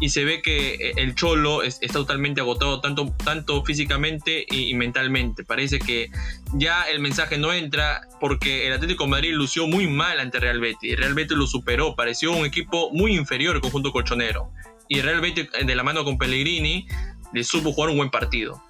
[0.00, 4.74] y se ve que eh, el Cholo es- está totalmente agotado tanto, tanto físicamente y,
[4.74, 5.44] mentalmente.
[5.44, 6.10] Parece que
[6.54, 10.96] ya el mensaje no entra porque el Atlético Madrid lució muy mal ante Real Betis.
[10.96, 14.50] Real Betis lo superó, pareció un equipo muy inferior al conjunto colchonero.
[14.88, 16.88] Y Real Betis eh, de la mano con Pellegrini
[17.32, 18.60] le supo jugar un buen partido.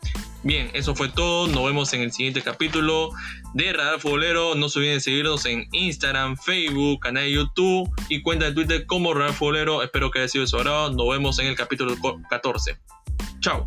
[0.44, 1.48] Bien, eso fue todo.
[1.48, 3.08] Nos vemos en el siguiente capítulo
[3.54, 4.54] de Radar Futbolero.
[4.54, 8.84] No se olviden de seguirnos en Instagram, Facebook, canal de YouTube y cuenta de Twitter
[8.84, 9.82] como Radar Futbolero.
[9.82, 10.58] Espero que haya sido de su.
[10.92, 11.96] Nos vemos en el capítulo
[12.28, 12.76] 14.
[13.40, 13.66] Chao.